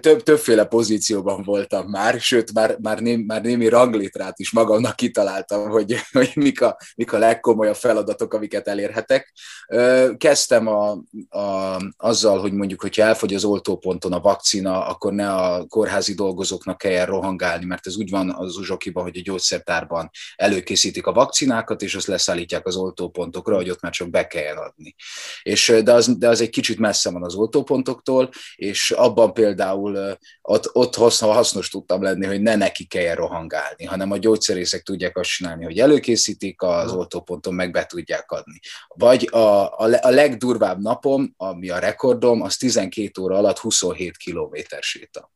többféle 0.00 0.64
pozícióban 0.64 1.42
voltam 1.42 1.86
már, 1.86 2.20
sőt, 2.20 2.52
már, 2.52 2.76
már, 2.82 3.00
né, 3.00 3.16
már 3.16 3.42
némi 3.42 3.68
ranglitrát 3.68 4.38
is 4.38 4.52
magamnak 4.52 4.96
kitaláltam, 4.96 5.68
hogy, 5.68 5.96
hogy 6.12 6.32
mik, 6.34 6.62
a, 6.62 6.76
mik 6.96 7.12
a 7.12 7.18
legkomolyabb 7.18 7.76
feladatok, 7.76 8.34
amiket 8.34 8.68
elérhetek. 8.68 9.32
Kezdtem 10.16 10.66
a, 10.66 10.90
a, 11.28 11.76
azzal, 11.96 12.40
hogy 12.40 12.52
mondjuk, 12.52 12.80
hogyha 12.80 13.02
elfogy 13.02 13.34
az 13.34 13.44
oltóponton 13.44 14.12
a 14.12 14.20
vakcina, 14.20 14.86
akkor 14.86 15.12
ne 15.12 15.32
a 15.32 15.66
kórházi 15.66 16.14
dolgozóknak 16.14 16.78
kelljen 16.78 17.06
rohangálni, 17.06 17.64
mert 17.64 17.86
ez 17.86 17.96
úgy 17.96 18.10
van 18.10 18.34
az 18.38 18.56
uzsokiban, 18.56 19.02
hogy 19.02 19.16
a 19.16 19.22
gyógyszertárban 19.24 20.10
előkészítik 20.36 21.06
a 21.06 21.12
vakcinákat, 21.12 21.82
és 21.82 21.94
azt 21.94 22.06
leszállítják 22.06 22.66
az 22.66 22.76
oltópontokra, 22.76 23.56
hogy 23.56 23.70
ott 23.70 23.80
már 23.80 23.92
csak 23.92 24.10
be 24.10 24.26
kelljen 24.26 24.56
adni. 24.56 24.94
És, 25.42 25.74
de, 25.84 25.92
az, 25.92 26.16
de 26.18 26.28
az 26.28 26.40
egy 26.40 26.50
kicsit 26.50 26.78
messze 26.78 27.10
van 27.10 27.24
az 27.24 27.34
oltópontoktól, 27.34 28.30
és 28.56 28.90
abban 29.10 29.32
például 29.32 30.18
ott, 30.42 30.70
ott 30.72 30.94
hasznos 31.18 31.68
tudtam 31.68 32.02
lenni, 32.02 32.26
hogy 32.26 32.40
ne 32.40 32.56
neki 32.56 32.86
kelljen 32.86 33.16
rohangálni, 33.16 33.84
hanem 33.84 34.10
a 34.10 34.16
gyógyszerészek 34.16 34.82
tudják 34.82 35.16
azt 35.16 35.30
csinálni, 35.30 35.64
hogy 35.64 35.78
előkészítik, 35.78 36.62
az 36.62 36.92
oltóponton 36.92 37.54
meg 37.54 37.70
be 37.70 37.86
tudják 37.86 38.30
adni. 38.30 38.60
Vagy 38.88 39.28
a, 39.32 39.38
a, 39.38 39.98
a 40.00 40.10
legdurvább 40.10 40.80
napom, 40.80 41.34
ami 41.36 41.70
a 41.70 41.78
rekordom, 41.78 42.42
az 42.42 42.56
12 42.56 43.22
óra 43.22 43.36
alatt 43.36 43.58
27 43.58 44.16
kilométer 44.16 44.82
séta. 44.82 45.30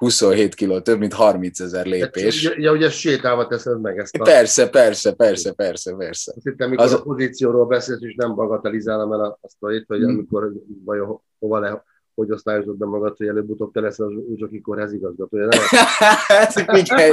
27 0.00 0.54
kiló, 0.54 0.80
több 0.80 0.98
mint 0.98 1.12
30 1.12 1.60
ezer 1.60 1.86
lépés. 1.86 2.42
Ja, 2.42 2.52
ja, 2.56 2.72
ugye 2.72 2.90
sétálva 2.90 3.46
teszed 3.46 3.80
meg 3.80 3.98
ezt 3.98 4.16
a... 4.16 4.22
Persze, 4.22 4.68
persze, 4.68 5.12
persze, 5.12 5.52
persze, 5.52 5.94
persze. 5.96 6.32
Azt 6.36 6.46
hittem, 6.46 6.66
amikor 6.66 6.84
az... 6.84 6.92
a 6.92 7.02
pozícióról 7.02 7.66
beszélsz, 7.66 8.02
és 8.02 8.14
nem 8.14 8.34
bagatelizálom 8.34 9.12
el 9.12 9.38
azt 9.40 9.56
a 9.58 9.68
hét, 9.68 9.84
hogy 9.86 9.98
hmm. 9.98 10.14
amikor 10.14 10.52
vagy 10.84 10.98
hova 11.38 11.58
le, 11.58 11.84
hogy 12.20 12.30
osztályozod 12.30 12.76
be 12.76 12.86
magad, 12.86 13.16
hogy 13.16 13.26
előbb-utóbb 13.26 13.72
te 13.72 13.80
leszel 13.80 14.06
az 14.06 14.12
Uzsoki 14.28 14.60
Kórház 14.60 14.92
igazgatója. 14.92 15.48
hát 16.26 16.52
figyelj, 16.52 17.12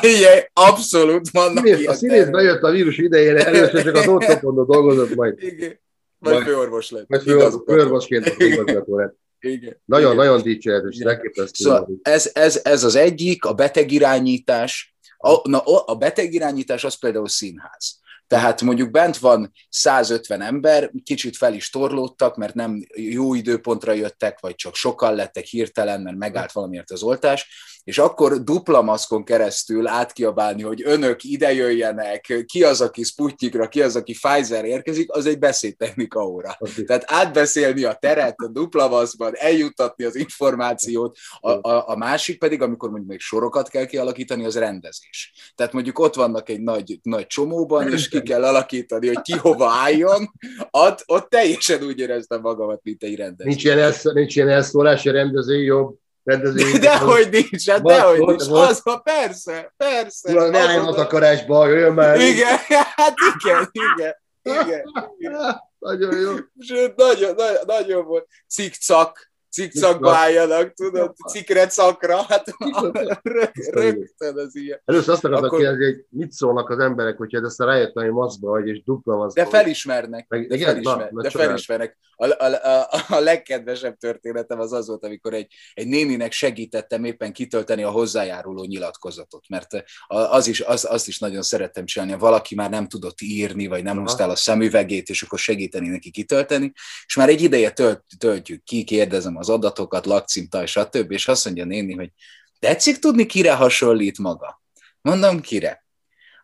figyelj, 0.00 0.40
abszolút 0.52 1.30
vannak 1.30 1.66
ilyen. 1.66 1.86
A 1.86 1.92
színész 1.92 2.28
bejött 2.28 2.62
a 2.62 2.70
vírus 2.70 2.98
idejére, 2.98 3.46
először 3.46 3.82
csak 3.82 3.94
az 3.94 4.08
ortopondon 4.08 4.66
dolgozott, 4.66 5.14
majd... 5.14 5.42
Igen. 5.42 5.78
Majd 6.18 6.42
főorvos 6.42 6.90
lett. 6.90 7.08
Majd 7.08 7.22
főorvosként 7.66 8.34
igazgató 8.38 8.96
lett. 8.96 9.16
Igen. 9.40 9.80
Nagyon, 9.84 10.12
Igen. 10.12 10.24
nagyon 10.24 10.42
dicséretes, 10.42 10.98
elképesztő. 10.98 11.64
Szóval 11.64 11.88
ez, 12.02 12.30
ez, 12.34 12.60
ez 12.64 12.84
az 12.84 12.94
egyik, 12.94 13.44
a 13.44 13.52
betegirányítás. 13.52 14.96
A, 15.18 15.48
na, 15.48 15.58
a 15.64 15.94
betegirányítás 15.94 16.84
az 16.84 16.94
például 16.94 17.28
színház. 17.28 17.98
Tehát 18.26 18.62
mondjuk 18.62 18.90
bent 18.90 19.16
van 19.16 19.52
150 19.68 20.40
ember, 20.40 20.90
kicsit 21.04 21.36
fel 21.36 21.54
is 21.54 21.70
torlódtak, 21.70 22.36
mert 22.36 22.54
nem 22.54 22.86
jó 22.94 23.34
időpontra 23.34 23.92
jöttek, 23.92 24.40
vagy 24.40 24.54
csak 24.54 24.74
sokan 24.74 25.14
lettek 25.14 25.44
hirtelen, 25.44 26.00
mert 26.00 26.16
megállt 26.16 26.52
valamiért 26.52 26.90
az 26.90 27.02
oltás, 27.02 27.48
és 27.86 27.98
akkor 27.98 28.42
dupla 28.42 28.82
maszkon 28.82 29.24
keresztül 29.24 29.86
átkiabálni, 29.86 30.62
hogy 30.62 30.82
önök 30.84 31.24
ide 31.24 31.52
jöjjenek, 31.52 32.44
ki 32.46 32.64
az, 32.64 32.80
aki 32.80 33.02
Sputnikra, 33.02 33.68
ki 33.68 33.82
az, 33.82 33.96
aki 33.96 34.12
Pfizer 34.12 34.64
érkezik, 34.64 35.12
az 35.12 35.26
egy 35.26 35.38
beszédtechnika 35.38 36.22
óra. 36.26 36.58
Tehát 36.86 37.04
átbeszélni 37.06 37.84
a 37.84 37.94
teret 37.94 38.34
a 38.36 38.48
dupla 38.48 38.88
maszkban, 38.88 39.32
eljuttatni 39.36 40.04
az 40.04 40.16
információt, 40.16 41.16
a, 41.40 41.50
a, 41.50 41.88
a 41.88 41.96
másik 41.96 42.38
pedig, 42.38 42.62
amikor 42.62 42.88
mondjuk 42.88 43.10
még 43.10 43.20
sorokat 43.20 43.68
kell 43.68 43.84
kialakítani, 43.84 44.44
az 44.44 44.58
rendezés. 44.58 45.32
Tehát 45.54 45.72
mondjuk 45.72 45.98
ott 45.98 46.14
vannak 46.14 46.48
egy 46.48 46.60
nagy, 46.60 46.98
nagy 47.02 47.26
csomóban, 47.26 47.92
és 47.92 48.08
ki 48.20 48.22
kell 48.22 48.44
alakítani, 48.44 49.06
hogy 49.06 49.20
ki 49.20 49.36
hova 49.36 49.70
álljon, 49.70 50.30
ott, 50.70 51.02
ott 51.06 51.28
teljesen 51.28 51.82
úgy 51.82 51.98
éreztem 51.98 52.40
magamat, 52.40 52.80
mint 52.82 53.02
egy 53.02 53.16
rendező. 53.16 53.48
Nincs 53.48 53.64
ilyen, 53.64 53.78
elsz, 53.78 54.02
nincs 54.02 54.36
ilyen 54.36 54.48
elszólás, 54.48 55.06
a 55.06 55.12
rendező 55.12 55.62
jobb 55.62 55.98
rendező. 56.24 56.78
Dehogy 56.78 57.28
nincs, 57.30 57.68
hát 57.68 57.82
dehogy 57.82 58.18
nincs. 58.18 58.42
Az, 58.48 58.80
ha 58.80 58.98
persze, 58.98 59.74
persze. 59.76 60.32
Uram, 60.32 60.50
ne 60.50 60.58
álljon 60.58 60.86
a 60.86 60.94
takarásba, 60.94 61.68
jöjjön 61.68 61.92
már. 61.92 62.20
Igen, 62.20 62.56
hát 62.96 63.14
igen, 63.42 63.70
igen. 63.72 64.14
Igen, 64.42 64.82
igen. 65.18 65.60
Nagyon 65.78 66.20
jó. 66.20 66.32
Sőt, 66.58 66.96
nagyon, 66.96 67.34
nagyon, 67.34 67.62
nagyon 67.66 68.04
volt. 68.04 68.26
Cikcak, 68.48 69.30
cikcakba 69.56 70.14
álljanak, 70.14 70.72
tudod, 70.72 71.14
cikre 71.28 71.68
szakra, 71.68 72.22
hát 72.28 72.44
rögtön 73.22 74.38
az 74.38 74.56
ilyen. 74.56 74.80
Először 74.84 75.14
azt 75.14 75.24
akartam 75.24 75.46
Akkor... 75.46 75.58
kérdezni, 75.58 75.84
hogy 75.84 76.04
mit 76.08 76.32
szólnak 76.32 76.70
az 76.70 76.78
emberek, 76.78 77.16
hogyha 77.16 77.40
ezt 77.44 77.60
rájöttem, 77.60 78.04
hogy 78.04 78.12
maszkba 78.12 78.50
vagy, 78.50 78.68
és 78.68 78.82
dupla 78.82 79.16
maszkba 79.16 79.42
De 79.42 79.48
felismernek, 79.48 80.28
Meg, 80.28 80.48
de, 80.48 80.58
felismer, 80.58 81.10
na, 81.12 81.22
de 81.22 81.30
felismernek. 81.30 81.98
A, 82.18 82.26
a, 82.26 82.44
a, 82.44 82.88
a 83.08 83.18
legkedvesebb 83.18 83.96
történetem 83.96 84.60
az 84.60 84.72
az 84.72 84.86
volt, 84.86 85.04
amikor 85.04 85.34
egy, 85.34 85.52
egy 85.74 85.86
néninek 85.86 86.32
segítettem 86.32 87.04
éppen 87.04 87.32
kitölteni 87.32 87.82
a 87.82 87.90
hozzájáruló 87.90 88.64
nyilatkozatot, 88.64 89.44
mert 89.48 89.84
az 90.06 90.46
is, 90.46 90.60
az, 90.60 90.86
azt 90.90 91.08
is 91.08 91.18
nagyon 91.18 91.42
szerettem 91.42 91.84
csinálni, 91.84 92.12
ha 92.12 92.18
valaki 92.18 92.54
már 92.54 92.70
nem 92.70 92.88
tudott 92.88 93.20
írni, 93.20 93.66
vagy 93.66 93.82
nem 93.82 93.98
húztál 93.98 94.30
a 94.30 94.36
szemüvegét, 94.36 95.08
és 95.08 95.22
akkor 95.22 95.38
segíteni 95.38 95.88
neki 95.88 96.10
kitölteni, 96.10 96.72
és 97.06 97.16
már 97.16 97.28
egy 97.28 97.42
ideje 97.42 97.70
tölt, 97.70 98.04
töltjük 98.18 98.62
ki, 98.62 98.84
kérdezem 98.84 99.36
az 99.36 99.45
adatokat, 99.48 100.06
lakcímtal, 100.06 100.66
stb. 100.66 101.10
És 101.10 101.28
azt 101.28 101.44
mondja 101.44 101.64
néni, 101.64 101.94
hogy 101.94 102.10
tetszik 102.58 102.98
tudni, 102.98 103.26
kire 103.26 103.54
hasonlít 103.54 104.18
maga? 104.18 104.62
Mondom, 105.00 105.40
kire? 105.40 105.84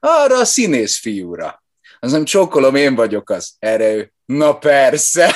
Arra 0.01 0.39
a 0.39 0.45
színész 0.45 0.99
fiúra. 0.99 1.65
Az 2.01 2.13
nem 2.13 2.25
csókolom, 2.25 2.75
én 2.75 2.95
vagyok 2.95 3.31
az. 3.31 3.55
Erre 3.59 3.95
ő, 3.95 4.13
na 4.25 4.59
persze. 4.59 5.35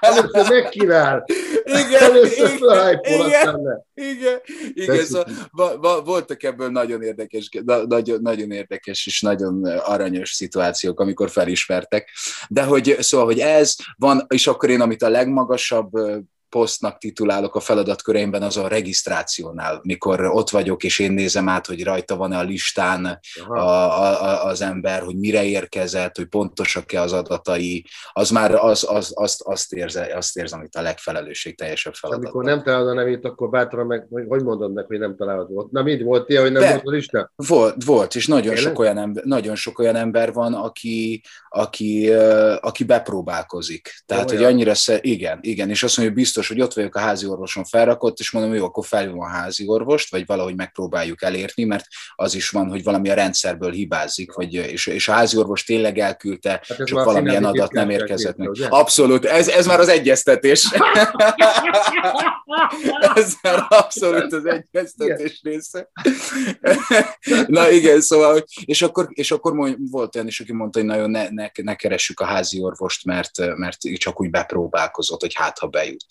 Először 0.00 0.48
megkíván. 0.48 1.24
Igen, 1.64 2.02
Először 2.02 2.50
igen, 2.52 3.00
igen, 3.04 3.84
igen, 3.94 4.40
igen 4.74 5.04
szóval, 5.04 6.02
voltak 6.04 6.42
ebből 6.42 6.68
nagyon 6.68 7.02
érdekes, 7.02 7.48
nagyon, 7.86 8.20
nagyon 8.22 8.50
érdekes 8.50 9.06
és 9.06 9.20
nagyon 9.20 9.64
aranyos 9.64 10.30
szituációk, 10.30 11.00
amikor 11.00 11.30
felismertek. 11.30 12.10
De 12.48 12.62
hogy, 12.62 12.96
szóval, 13.00 13.26
hogy 13.26 13.38
ez 13.38 13.74
van, 13.96 14.26
és 14.28 14.46
akkor 14.46 14.70
én, 14.70 14.80
amit 14.80 15.02
a 15.02 15.08
legmagasabb 15.08 15.90
posztnak 16.48 16.98
titulálok 16.98 17.54
a 17.54 17.60
feladatköreimben, 17.60 18.42
az 18.42 18.56
a 18.56 18.68
regisztrációnál, 18.68 19.80
mikor 19.82 20.20
ott 20.20 20.50
vagyok, 20.50 20.84
és 20.84 20.98
én 20.98 21.12
nézem 21.12 21.48
át, 21.48 21.66
hogy 21.66 21.84
rajta 21.84 22.16
van-e 22.16 22.38
a 22.38 22.42
listán 22.42 23.20
a, 23.48 23.58
a, 23.58 24.44
az 24.44 24.62
ember, 24.62 25.02
hogy 25.02 25.16
mire 25.16 25.44
érkezett, 25.44 26.16
hogy 26.16 26.26
pontosak-e 26.26 27.00
az 27.00 27.12
adatai, 27.12 27.84
az 28.12 28.30
már 28.30 28.54
az, 28.54 28.86
az, 28.88 29.12
azt, 29.14 29.42
azt, 29.42 29.72
érze, 29.72 30.12
azt 30.16 30.36
érzem, 30.36 30.58
hogy 30.58 30.68
a 30.72 30.80
legfelelősség 30.80 31.56
teljesebb 31.56 31.94
feladat. 31.94 32.24
Amikor 32.24 32.44
nem 32.44 32.62
találod 32.62 32.88
a 32.88 32.94
nevét, 32.94 33.24
akkor 33.24 33.50
bátran 33.50 33.86
meg, 33.86 34.06
hogy 34.28 34.42
mondod 34.42 34.72
meg, 34.72 34.86
hogy 34.86 34.98
nem 34.98 35.16
találod 35.16 35.52
volt. 35.52 35.70
Na, 35.70 35.82
mit 35.82 36.02
volt 36.02 36.28
ilyen, 36.28 36.42
hogy 36.42 36.52
nem 36.52 36.62
De, 36.62 36.70
volt 36.70 36.86
a 36.86 36.90
lista? 36.90 37.32
Volt, 37.36 37.84
volt, 37.84 38.14
és 38.14 38.26
nagyon 38.26 38.56
sok, 38.56 38.78
olyan 38.78 38.98
ember, 38.98 39.24
nagyon 39.24 39.54
sok 39.54 39.78
olyan 39.78 39.96
ember 39.96 40.32
van, 40.32 40.54
aki, 40.54 41.22
aki, 41.48 42.12
aki 42.60 42.84
bepróbálkozik. 42.84 44.02
Tehát, 44.06 44.30
hogy 44.30 44.44
annyira, 44.44 44.72
igen, 45.00 45.38
igen, 45.42 45.70
és 45.70 45.82
azt 45.82 45.96
mondja, 45.96 46.14
hogy 46.14 46.24
biztos 46.24 46.37
biztos, 46.38 46.56
hogy 46.56 46.66
ott 46.66 46.74
vagyok 46.74 46.94
a 46.94 47.00
házi 47.00 47.26
orvoson 47.26 47.64
felrakott, 47.64 48.18
és 48.18 48.30
mondom, 48.30 48.54
jó, 48.54 48.64
akkor 48.64 48.86
felhívom 48.86 49.20
a 49.20 49.28
házi 49.28 49.64
orvost, 49.66 50.10
vagy 50.10 50.26
valahogy 50.26 50.56
megpróbáljuk 50.56 51.22
elérni, 51.22 51.64
mert 51.64 51.84
az 52.14 52.34
is 52.34 52.50
van, 52.50 52.68
hogy 52.68 52.82
valami 52.82 53.10
a 53.10 53.14
rendszerből 53.14 53.72
hibázik, 53.72 54.32
vagy, 54.32 54.54
és, 54.54 54.86
és 54.86 55.08
a 55.08 55.12
házi 55.12 55.36
orvos 55.36 55.64
tényleg 55.64 55.98
elküldte, 55.98 56.50
hát 56.50 56.86
csak 56.86 57.04
valamilyen 57.04 57.44
adat 57.44 57.72
nem 57.72 57.90
érkezett 57.90 58.36
meg. 58.36 58.48
Abszolút, 58.68 59.24
ez, 59.24 59.48
ez 59.48 59.66
már 59.66 59.80
az 59.80 59.88
egyeztetés. 59.88 60.68
ez 63.14 63.34
már 63.42 63.66
abszolút 63.68 64.32
az 64.32 64.44
egyeztetés 64.44 65.40
része. 65.42 65.90
Na 67.46 67.70
igen, 67.70 68.00
szóval, 68.00 68.44
és 68.64 68.82
akkor, 68.82 69.08
és 69.10 69.30
akkor 69.30 69.76
volt 69.90 70.14
olyan 70.14 70.26
is, 70.26 70.40
aki 70.40 70.52
mondta, 70.52 70.78
hogy 70.78 70.88
nagyon 70.88 71.10
ne, 71.10 71.28
ne, 71.30 71.50
ne 71.62 71.74
keressük 71.74 72.20
a 72.20 72.24
házi 72.24 72.60
orvost, 72.60 73.04
mert, 73.04 73.56
mert 73.56 73.78
csak 73.94 74.20
úgy 74.20 74.30
bepróbálkozott, 74.30 75.20
hogy 75.20 75.34
hát 75.34 75.58
ha 75.58 75.66
bejut 75.66 76.06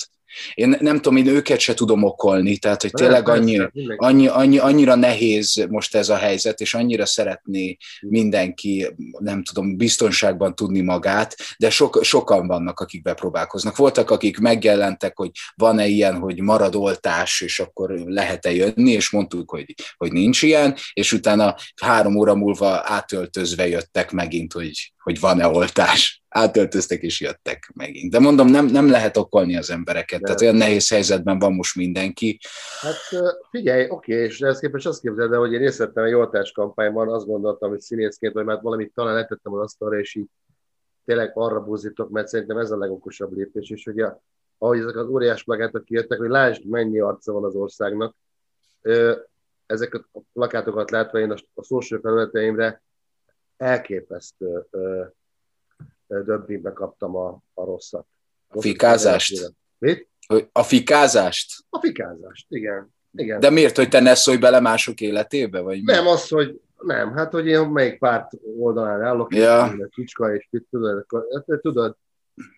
én 0.53 0.77
nem 0.79 0.95
tudom, 0.95 1.17
én 1.17 1.27
őket 1.27 1.59
se 1.59 1.73
tudom 1.73 2.03
okolni, 2.03 2.57
tehát 2.57 2.81
hogy 2.81 2.91
tényleg 2.91 3.29
annyi, 3.29 3.61
annyi, 3.95 4.27
annyi, 4.27 4.57
annyira 4.57 4.95
nehéz 4.95 5.65
most 5.69 5.95
ez 5.95 6.09
a 6.09 6.15
helyzet, 6.15 6.59
és 6.59 6.73
annyira 6.73 7.05
szeretné 7.05 7.77
mindenki, 8.01 8.87
nem 9.19 9.43
tudom, 9.43 9.77
biztonságban 9.77 10.55
tudni 10.55 10.81
magát, 10.81 11.35
de 11.57 11.69
sok, 11.69 11.99
sokan 12.03 12.47
vannak, 12.47 12.79
akik 12.79 13.01
bepróbálkoznak. 13.01 13.75
Voltak, 13.75 14.09
akik 14.09 14.37
megjelentek, 14.37 15.17
hogy 15.17 15.31
van-e 15.55 15.87
ilyen, 15.87 16.17
hogy 16.17 16.41
marad 16.41 16.75
oltás, 16.75 17.41
és 17.41 17.59
akkor 17.59 17.89
lehet-e 18.05 18.51
jönni, 18.53 18.91
és 18.91 19.09
mondtuk, 19.09 19.49
hogy, 19.49 19.73
hogy 19.97 20.11
nincs 20.11 20.41
ilyen, 20.41 20.75
és 20.93 21.13
utána 21.13 21.55
három 21.81 22.15
óra 22.15 22.35
múlva 22.35 22.81
átöltözve 22.83 23.67
jöttek 23.67 24.11
megint, 24.11 24.53
hogy, 24.53 24.93
hogy 24.97 25.19
van-e 25.19 25.47
oltás 25.47 26.21
átöltöztek 26.37 27.01
és 27.01 27.21
jöttek 27.21 27.71
megint. 27.75 28.11
De 28.11 28.19
mondom, 28.19 28.47
nem, 28.47 28.65
nem 28.65 28.89
lehet 28.89 29.17
okolni 29.17 29.57
az 29.57 29.69
embereket, 29.69 30.19
De. 30.19 30.25
tehát 30.25 30.41
olyan 30.41 30.55
nehéz 30.55 30.89
helyzetben 30.89 31.39
van 31.39 31.53
most 31.53 31.75
mindenki. 31.75 32.39
Hát 32.81 33.25
figyelj, 33.49 33.89
oké, 33.89 34.13
és 34.13 34.41
ezt 34.41 34.59
képest 34.59 34.87
azt 34.87 35.01
képzeld 35.01 35.31
el, 35.31 35.39
hogy 35.39 35.53
én 35.53 35.59
részt 35.59 35.77
vettem 35.77 36.03
egy 36.03 36.13
oltás 36.13 36.51
kampányban, 36.51 37.09
azt 37.09 37.25
gondoltam, 37.25 37.69
hogy 37.69 37.79
színészként, 37.79 38.33
hogy 38.33 38.45
már 38.45 38.61
valamit 38.61 38.93
talán 38.93 39.13
letettem 39.13 39.53
az 39.53 39.61
asztalra, 39.61 39.99
és 39.99 40.15
így 40.15 40.27
tényleg 41.05 41.31
arra 41.33 41.59
búzítok, 41.59 42.09
mert 42.09 42.27
szerintem 42.27 42.57
ez 42.57 42.71
a 42.71 42.77
legokosabb 42.77 43.37
lépés, 43.37 43.69
és 43.69 43.87
a, 43.87 44.21
ahogy 44.57 44.79
ezek 44.79 44.95
az 44.95 45.07
óriás 45.07 45.43
plakátok 45.43 45.85
kijöttek, 45.85 46.17
hogy 46.17 46.29
lásd, 46.29 46.65
mennyi 46.65 46.99
arca 46.99 47.31
van 47.31 47.43
az 47.43 47.55
országnak. 47.55 48.15
Ezeket 49.65 50.03
a 50.11 50.19
plakátokat 50.33 50.91
látva 50.91 51.19
én 51.19 51.31
a, 51.31 51.35
a 51.53 51.63
social 51.63 51.99
felületeimre 51.99 52.81
elképesztő 53.57 54.65
döbbingbe 56.07 56.73
kaptam 56.73 57.15
a, 57.15 57.41
a 57.53 57.65
rosszat. 57.65 58.05
A 58.47 58.61
fikázást? 58.61 59.53
Mit? 59.77 60.09
A 60.51 60.63
fikázást? 60.63 61.65
A 61.69 61.79
fikázást, 61.79 62.45
igen. 62.49 62.93
igen. 63.11 63.39
De 63.39 63.49
miért, 63.49 63.75
hogy 63.75 63.89
te 63.89 63.99
ne 63.99 64.15
szólj 64.15 64.37
bele 64.37 64.59
mások 64.59 65.01
életébe? 65.01 65.59
Vagy 65.59 65.83
nem, 65.83 66.03
mi? 66.03 66.09
az, 66.09 66.27
hogy 66.27 66.61
nem, 66.81 67.13
hát 67.13 67.31
hogy 67.31 67.47
én 67.47 67.67
melyik 67.67 67.99
párt 67.99 68.31
oldalán 68.59 69.01
állok, 69.01 69.35
ja. 69.35 69.73
és 69.77 69.85
kicska, 69.89 70.35
és 70.35 70.47
mit 70.51 70.67
tudod, 70.69 71.05
hát, 71.47 71.61
tudod, 71.61 71.97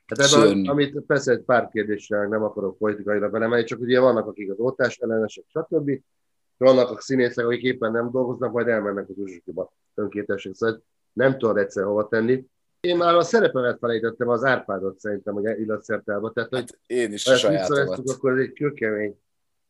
Hát 0.06 0.20
ebben, 0.20 0.68
amit 0.68 1.00
persze 1.00 1.32
egy 1.32 1.42
pár 1.42 1.70
kérdéssel 1.70 2.28
nem 2.28 2.44
akarok 2.44 2.78
politikailag 2.78 3.32
belemenni, 3.32 3.64
csak 3.64 3.80
ugye 3.80 4.00
vannak, 4.00 4.28
akik 4.28 4.52
az 4.52 4.60
oltás 4.60 4.98
ellenesek, 4.98 5.44
stb. 5.48 6.02
Vannak 6.58 6.90
a 6.90 7.02
színészek, 7.02 7.46
akik 7.46 7.62
éppen 7.62 7.92
nem 7.92 8.12
dolgoznak, 8.12 8.52
majd 8.52 8.68
elmennek 8.68 9.10
az 9.10 9.18
uzsukiba 9.18 9.74
önkéntesek. 9.94 10.56
Szóval 10.56 10.84
nem 11.14 11.38
tudod 11.38 11.58
egyszer 11.58 11.84
hova 11.84 12.08
tenni. 12.08 12.46
Én 12.80 12.98
már 12.98 13.16
a 13.16 13.24
szerepemet 13.24 13.78
felejtettem 13.80 14.28
az 14.28 14.44
Árpádot 14.44 15.00
szerintem, 15.00 15.34
hogy 15.34 15.60
illatszertálba. 15.60 16.32
Tehát, 16.32 16.50
hogy 16.50 16.60
hát 16.60 16.80
én 16.86 17.14
is 17.14 17.28
a 17.28 17.36
sajátomat. 17.36 18.10
akkor 18.10 18.32
ez 18.32 18.38
egy 18.38 18.54
kőkemény 18.54 19.20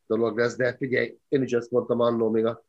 dolog 0.08 0.38
lesz, 0.38 0.56
de 0.56 0.76
figyelj, 0.76 1.18
én 1.28 1.42
is 1.42 1.52
ezt 1.52 1.72
mondtam 1.72 2.00
annól, 2.00 2.32
még 2.32 2.46
a, 2.46 2.66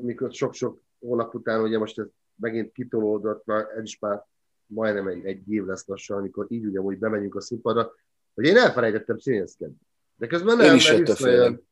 mikor 0.00 0.32
sok-sok 0.32 0.80
hónap 0.98 1.34
után, 1.34 1.62
ugye 1.62 1.78
most 1.78 1.98
ez 1.98 2.06
megint 2.36 2.72
kitolódott, 2.72 3.44
már 3.44 3.66
ez 3.76 3.82
is 3.82 3.98
már 3.98 4.26
majdnem 4.66 5.06
egy, 5.06 5.24
egy 5.24 5.52
év 5.52 5.64
lesz 5.64 5.86
lassan, 5.86 6.18
amikor 6.18 6.46
így 6.48 6.64
ugyanúgy 6.64 6.98
bemegyünk 6.98 7.34
a 7.34 7.40
színpadra, 7.40 7.94
hogy 8.34 8.44
én 8.44 8.56
elfelejtettem 8.56 9.18
színészkedni. 9.18 9.76
De 10.16 10.26
közben 10.26 10.56
nem, 10.56 10.66
én 10.66 10.74
is 10.74 10.90
mert 11.20 11.62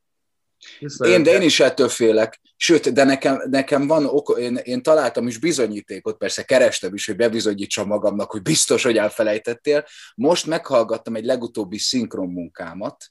én, 1.04 1.22
de 1.22 1.32
én 1.32 1.42
is 1.42 1.60
ettől 1.60 1.88
félek. 1.88 2.40
Sőt, 2.56 2.92
de 2.92 3.04
nekem, 3.04 3.42
nekem 3.50 3.86
van 3.86 4.06
ok, 4.06 4.38
én, 4.38 4.56
én 4.56 4.82
találtam 4.82 5.26
is 5.26 5.38
bizonyítékot, 5.38 6.16
persze 6.16 6.42
kerestem 6.42 6.94
is, 6.94 7.06
hogy 7.06 7.16
bebizonyítsam 7.16 7.86
magamnak, 7.86 8.30
hogy 8.30 8.42
biztos, 8.42 8.82
hogy 8.82 8.96
elfelejtettél. 8.96 9.84
Most 10.14 10.46
meghallgattam 10.46 11.16
egy 11.16 11.24
legutóbbi 11.24 11.78
szinkron 11.78 12.28
munkámat, 12.28 13.04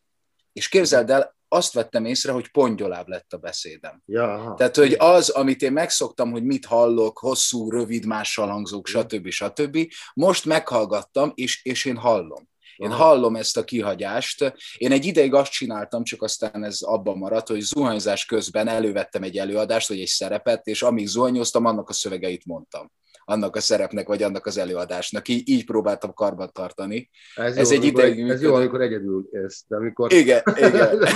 és 0.54 0.70
képzeld 0.70 1.10
el, 1.10 1.36
azt 1.54 1.74
vettem 1.74 2.06
észre, 2.06 2.32
hogy 2.32 2.52
pongyolább 2.52 3.08
lett 3.08 3.34
a 3.34 3.38
beszédem. 3.38 4.02
Ja, 4.06 4.54
Tehát, 4.58 4.76
hogy 4.76 4.96
az, 5.00 5.30
amit 5.30 5.62
én 5.62 5.72
megszoktam, 5.72 6.32
hogy 6.32 6.44
mit 6.44 6.66
hallok, 6.66 7.18
hosszú, 7.18 7.70
rövid, 7.70 8.06
mással 8.06 8.48
hangzók, 8.48 8.88
stb. 8.88 9.30
stb. 9.30 9.78
Most 10.14 10.46
meghallgattam, 10.46 11.32
és, 11.36 11.66
és 11.66 11.86
én 11.86 11.98
hallom. 11.98 12.50
Én 12.82 12.92
hallom 12.92 13.36
ezt 13.36 13.58
a 13.58 13.64
kihagyást. 13.64 14.54
Én 14.78 14.92
egy 14.92 15.06
ideig 15.06 15.34
azt 15.34 15.52
csináltam, 15.52 16.04
csak 16.04 16.22
aztán 16.22 16.64
ez 16.64 16.82
abban 16.82 17.18
maradt, 17.18 17.48
hogy 17.48 17.60
zuhanyzás 17.60 18.26
közben 18.26 18.68
elővettem 18.68 19.24
egy 19.24 19.38
előadást, 19.38 19.88
vagy 19.88 20.00
egy 20.00 20.08
szerepet, 20.08 20.68
és 20.68 20.82
amíg 20.82 21.08
zuhanyoztam, 21.08 21.66
annak 21.66 21.90
a 21.90 21.94
szövegeit 21.94 22.46
mondtam 22.46 22.92
annak 23.26 23.56
a 23.56 23.60
szerepnek, 23.60 24.08
vagy 24.08 24.24
annak 24.24 24.46
az 24.46 24.58
előadásnak. 24.58 25.28
Így, 25.28 25.50
így 25.50 25.66
próbáltam 25.66 26.14
karban 26.14 26.50
tartani. 26.54 27.10
Ez, 27.36 27.58
ez 27.58 27.72
jó, 27.72 27.78
egy 27.78 27.84
ideig... 27.84 28.30
Ez 28.30 28.42
jó, 28.42 28.54
amikor 28.54 28.82
egyedül 28.82 29.30
ez, 29.32 29.62
de 29.68 29.76
amikor... 29.76 30.14
Igen, 30.14 30.42
igen. 30.56 31.08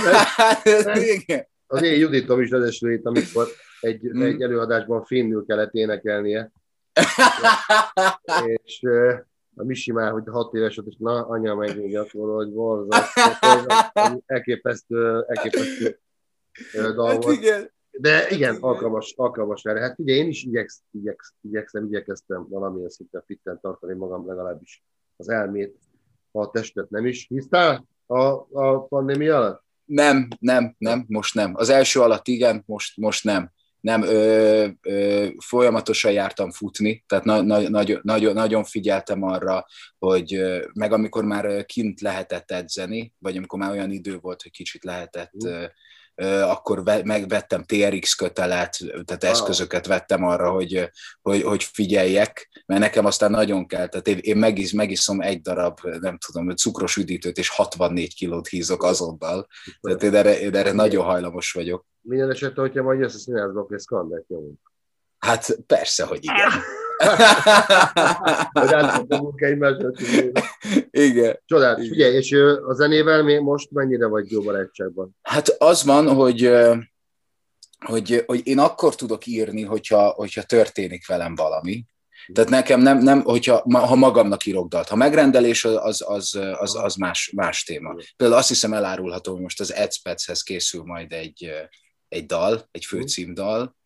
igen. 1.16 1.48
Az 1.66 1.82
én 1.82 1.98
Juditom 1.98 2.40
is 2.40 2.50
ledesülét, 2.50 3.06
amikor 3.06 3.46
egy, 3.80 4.00
hmm. 4.00 4.22
egy 4.22 4.42
előadásban 4.42 5.04
finnül 5.04 5.44
kellett 5.46 5.72
énekelnie. 5.72 6.52
és 8.64 8.80
a 9.58 9.64
Misi 9.64 9.92
már, 9.92 10.12
hogy 10.12 10.22
hat 10.26 10.54
éves 10.54 10.76
volt, 10.76 10.88
és 10.88 10.96
na, 10.98 11.26
anya 11.26 11.54
megnézi 11.54 11.96
azt 11.96 12.12
mondja, 12.12 12.34
hogy 12.34 12.52
borzasztó, 12.52 14.22
elképesztő, 14.26 15.24
elképesztő 15.26 15.98
dal 16.72 17.06
hát 17.08 17.24
volt. 17.24 17.36
Igen. 17.36 17.74
De 17.90 18.28
igen, 18.28 18.56
alkalmas, 18.60 19.14
alkalmas 19.16 19.64
erre. 19.64 19.80
Hát 19.80 19.98
ugye 19.98 20.14
én 20.14 20.28
is 20.28 20.42
igyeksz, 20.42 20.82
igyeksz, 20.90 21.34
igyekszem, 21.40 21.84
igyekeztem 21.84 22.46
valamilyen 22.48 22.88
szinten 22.88 23.22
fitten 23.26 23.60
tartani 23.60 23.94
magam 23.94 24.26
legalábbis 24.26 24.84
az 25.16 25.28
elmét, 25.28 25.78
ha 26.32 26.40
a 26.40 26.50
testet 26.50 26.90
nem 26.90 27.06
is. 27.06 27.26
Hisztál 27.28 27.86
a, 28.06 28.18
a 28.52 28.86
pandémia 28.88 29.36
alatt? 29.36 29.64
Nem, 29.84 30.28
nem, 30.38 30.74
nem, 30.78 31.04
most 31.08 31.34
nem. 31.34 31.54
Az 31.54 31.68
első 31.68 32.00
alatt 32.00 32.26
igen, 32.26 32.62
most, 32.66 32.96
most 32.96 33.24
nem 33.24 33.50
nem 33.86 34.02
ö, 34.02 34.66
ö, 34.82 35.26
folyamatosan 35.44 36.12
jártam 36.12 36.50
futni, 36.50 37.04
tehát 37.06 37.24
na, 37.24 37.42
na, 37.42 37.68
nagyon, 37.68 38.00
nagyon, 38.02 38.34
nagyon 38.34 38.64
figyeltem 38.64 39.22
arra, 39.22 39.66
hogy 39.98 40.42
meg 40.74 40.92
amikor 40.92 41.24
már 41.24 41.64
kint 41.64 42.00
lehetett 42.00 42.50
edzeni, 42.50 43.12
vagy 43.18 43.36
amikor 43.36 43.58
már 43.58 43.70
olyan 43.70 43.90
idő 43.90 44.18
volt, 44.18 44.42
hogy 44.42 44.50
kicsit 44.50 44.84
lehetett 44.84 45.32
uh 45.34 45.64
akkor 46.24 46.82
megvettem 47.04 47.64
TRX 47.64 48.14
kötelet, 48.14 48.76
tehát 49.04 49.22
wow. 49.22 49.32
eszközöket 49.32 49.86
vettem 49.86 50.24
arra, 50.24 50.50
hogy, 50.50 50.90
hogy, 51.22 51.42
hogy 51.42 51.62
figyeljek, 51.62 52.62
mert 52.66 52.80
nekem 52.80 53.04
aztán 53.04 53.30
nagyon 53.30 53.66
kell, 53.66 53.86
tehát 53.86 54.08
én, 54.08 54.18
én 54.20 54.36
megisz, 54.36 54.72
megiszom 54.72 55.20
egy 55.20 55.40
darab, 55.40 55.80
nem 56.00 56.18
tudom, 56.26 56.54
cukros 56.54 56.96
üdítőt, 56.96 57.38
és 57.38 57.48
64 57.48 58.14
kilót 58.14 58.48
hízok 58.48 58.82
azonnal, 58.82 59.46
tehát 59.80 60.02
én 60.02 60.14
erre, 60.14 60.40
én 60.40 60.56
erre 60.56 60.72
nagyon 60.72 61.04
hajlamos 61.04 61.52
vagyok. 61.52 61.84
Minden 62.00 62.30
esetre, 62.30 62.60
hogyha 62.60 62.82
majd 62.82 63.00
jössz 63.00 63.14
a 63.14 63.18
színházba, 63.18 63.60
akkor 63.60 64.24
nyomunk. 64.28 64.58
Hát 65.18 65.58
persze, 65.66 66.04
hogy 66.04 66.24
igen. 66.24 66.50
Igen. 70.90 71.40
Csodát. 71.44 71.78
Figyelj, 71.78 72.14
és 72.14 72.32
a 72.66 72.72
zenével 72.72 73.22
mi 73.22 73.38
most 73.38 73.70
mennyire 73.70 74.06
vagy 74.06 74.30
jó 74.30 74.42
barátságban? 74.42 75.16
Hát 75.22 75.48
az 75.48 75.84
van, 75.84 76.14
hogy, 76.14 76.52
hogy, 77.86 78.22
hogy 78.26 78.46
én 78.46 78.58
akkor 78.58 78.94
tudok 78.94 79.26
írni, 79.26 79.62
hogyha, 79.62 80.08
hogyha 80.08 80.42
történik 80.42 81.06
velem 81.06 81.34
valami. 81.34 81.84
Tehát 82.32 82.50
nekem 82.50 82.80
nem, 82.80 82.98
nem 82.98 83.22
hogyha 83.22 83.78
ha 83.78 83.94
magamnak 83.94 84.46
írok 84.46 84.68
dalt. 84.68 84.88
Ha 84.88 84.96
megrendelés, 84.96 85.64
az, 85.64 86.04
az, 86.06 86.38
az, 86.58 86.74
az 86.74 86.94
más, 86.94 87.32
más 87.36 87.64
téma. 87.64 87.94
Például 88.16 88.38
azt 88.38 88.48
hiszem 88.48 88.72
elárulható, 88.72 89.32
hogy 89.32 89.42
most 89.42 89.60
az 89.60 89.72
Edspetshez 89.72 90.42
készül 90.42 90.82
majd 90.84 91.12
egy, 91.12 91.52
egy 92.08 92.26
dal, 92.26 92.68
egy 92.70 92.84
főcímdal, 92.84 93.76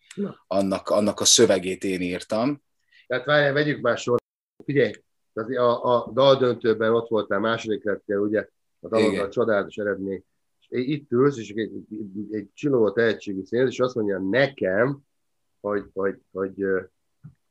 annak, 0.46 0.88
annak 0.88 1.20
a 1.20 1.25
szövegét 1.25 1.85
én 1.85 2.01
írtam, 2.01 2.62
tehát 3.11 3.25
várjál, 3.25 3.53
vegyük 3.53 3.81
már 3.81 3.99
sor. 3.99 4.18
Figyelj, 4.64 4.92
a, 5.57 5.94
a 5.94 6.11
daldöntőben 6.12 6.94
ott 6.94 7.09
voltál, 7.09 7.38
második 7.38 7.85
lettél, 7.85 8.18
ugye, 8.18 8.49
a 8.81 8.88
dalodra 8.88 9.23
a 9.23 9.29
csodálatos 9.29 9.77
eredmény. 9.77 10.25
És 10.59 10.66
itt 10.70 11.11
ülsz, 11.11 11.38
és 11.38 11.51
egy, 11.51 11.73
egy, 12.31 12.49
csiló 12.55 12.90
tehetségű 12.90 13.44
színész, 13.44 13.68
és 13.68 13.81
azt 13.81 13.94
mondja 13.94 14.18
nekem, 14.18 14.99
hogy, 15.61 15.85
hogy, 15.92 16.18
hogy, 16.33 16.64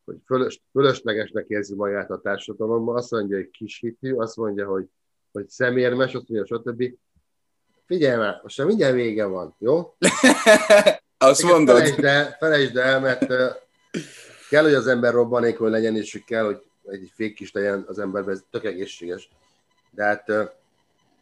hogy 0.06 0.18
fölös, 0.26 0.62
fölöslegesnek 0.72 1.46
érzi 1.48 1.76
magát 1.76 2.10
a 2.10 2.22
társadalomban, 2.22 2.96
azt 2.96 3.12
mondja, 3.12 3.38
hogy 3.38 3.50
kishitű, 3.50 4.14
azt 4.14 4.36
mondja, 4.36 4.68
hogy, 4.68 4.86
hogy 5.32 5.50
szemérmes, 5.50 6.14
azt 6.14 6.30
mondja, 6.30 6.58
stb. 6.58 6.84
Figyelj 7.86 8.18
már, 8.18 8.40
most 8.44 8.58
már 8.58 8.68
mindjárt 8.68 8.94
vége 8.94 9.26
van, 9.26 9.56
jó? 9.58 9.96
azt 11.18 11.44
mondod. 11.44 11.76
Felejtsd 11.76 12.04
el, 12.04 12.36
felejtsd 12.40 12.78
el, 12.78 13.00
mert 13.00 13.32
kell, 14.50 14.64
hogy 14.64 14.74
az 14.74 14.88
ember 14.88 15.14
robbanékony 15.14 15.70
legyen, 15.72 15.96
és 15.96 16.24
kell, 16.26 16.46
hogy 16.46 16.62
egy 16.86 17.12
fék 17.16 17.40
is 17.40 17.52
legyen 17.52 17.86
az 17.88 18.00
emberben, 18.00 18.34
ez 18.34 18.44
tök 18.52 18.64
egészséges. 18.64 19.30
De 19.92 20.04
hát 20.04 20.32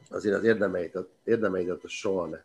azért 0.09 0.35
az 0.35 0.43
érdemeidet, 0.43 1.07
érdemeidet 1.23 1.83
a 1.83 1.87
soha 1.87 2.25
ne 2.25 2.37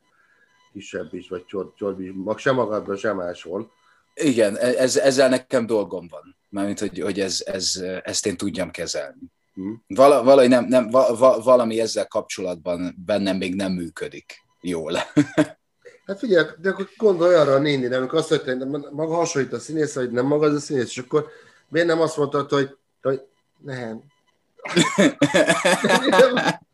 kisebb 0.73 1.15
is, 1.15 1.29
vagy 1.29 1.45
csorbi 1.77 2.05
is, 2.05 2.13
sem 2.37 2.55
magadban, 2.55 2.97
sem 2.97 3.17
máshol. 3.17 3.71
Igen, 4.15 4.57
e- 4.57 4.79
ez, 4.79 4.97
ezzel 4.97 5.29
nekem 5.29 5.67
dolgom 5.67 6.09
van. 6.09 6.37
Mármint, 6.49 6.79
hogy, 6.79 7.01
hogy 7.01 7.21
ez, 7.21 7.43
ez, 7.47 7.83
ezt 8.03 8.27
én 8.27 8.37
tudjam 8.37 8.71
kezelni. 8.71 9.21
Hmm. 9.55 9.85
Val- 9.87 10.25
valahogy 10.25 10.49
nem, 10.49 10.65
nem, 10.65 10.91
va- 10.91 11.45
valami 11.45 11.81
ezzel 11.81 12.07
kapcsolatban 12.07 12.95
bennem 13.07 13.37
még 13.37 13.55
nem 13.55 13.73
működik 13.73 14.33
jól. 14.61 14.93
Hát 16.07 16.19
figyelj, 16.19 16.47
de 16.59 16.71
akkor 16.71 16.89
gondolj 16.97 17.35
arra 17.35 17.55
a 17.55 17.59
néni, 17.59 17.95
amikor 17.95 18.19
azt 18.19 18.31
mondta, 18.31 18.67
hogy 18.67 18.87
maga 18.91 19.15
hasonlít 19.15 19.53
a 19.53 19.59
színész, 19.59 19.95
hogy 19.95 20.11
nem 20.11 20.27
maga 20.27 20.47
az 20.47 20.55
a 20.55 20.61
színész, 20.61 20.85
és 20.85 20.99
akkor 20.99 21.27
miért 21.69 21.87
nem 21.87 22.01
azt 22.01 22.17
mondtad, 22.17 22.51
hogy, 22.51 22.77
hogy 23.03 23.23
nem. 23.59 24.03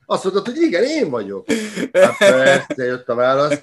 azt 0.07 0.25
mondtad, 0.25 0.47
hogy 0.47 0.57
igen, 0.57 0.85
én 0.85 1.11
vagyok. 1.11 1.47
Hát 1.93 2.19
persze 2.19 2.85
jött 2.85 3.09
a 3.09 3.15
válasz. 3.15 3.63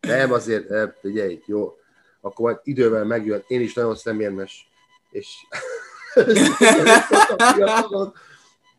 Nem, 0.00 0.32
azért, 0.32 0.68
nem, 0.68 0.94
figyelj, 1.00 1.42
jó. 1.46 1.76
Akkor 2.20 2.44
majd 2.44 2.58
idővel 2.62 3.04
megjön. 3.04 3.44
Én 3.46 3.60
is 3.60 3.74
nagyon 3.74 3.96
szemérmes. 3.96 4.68
És 5.10 5.28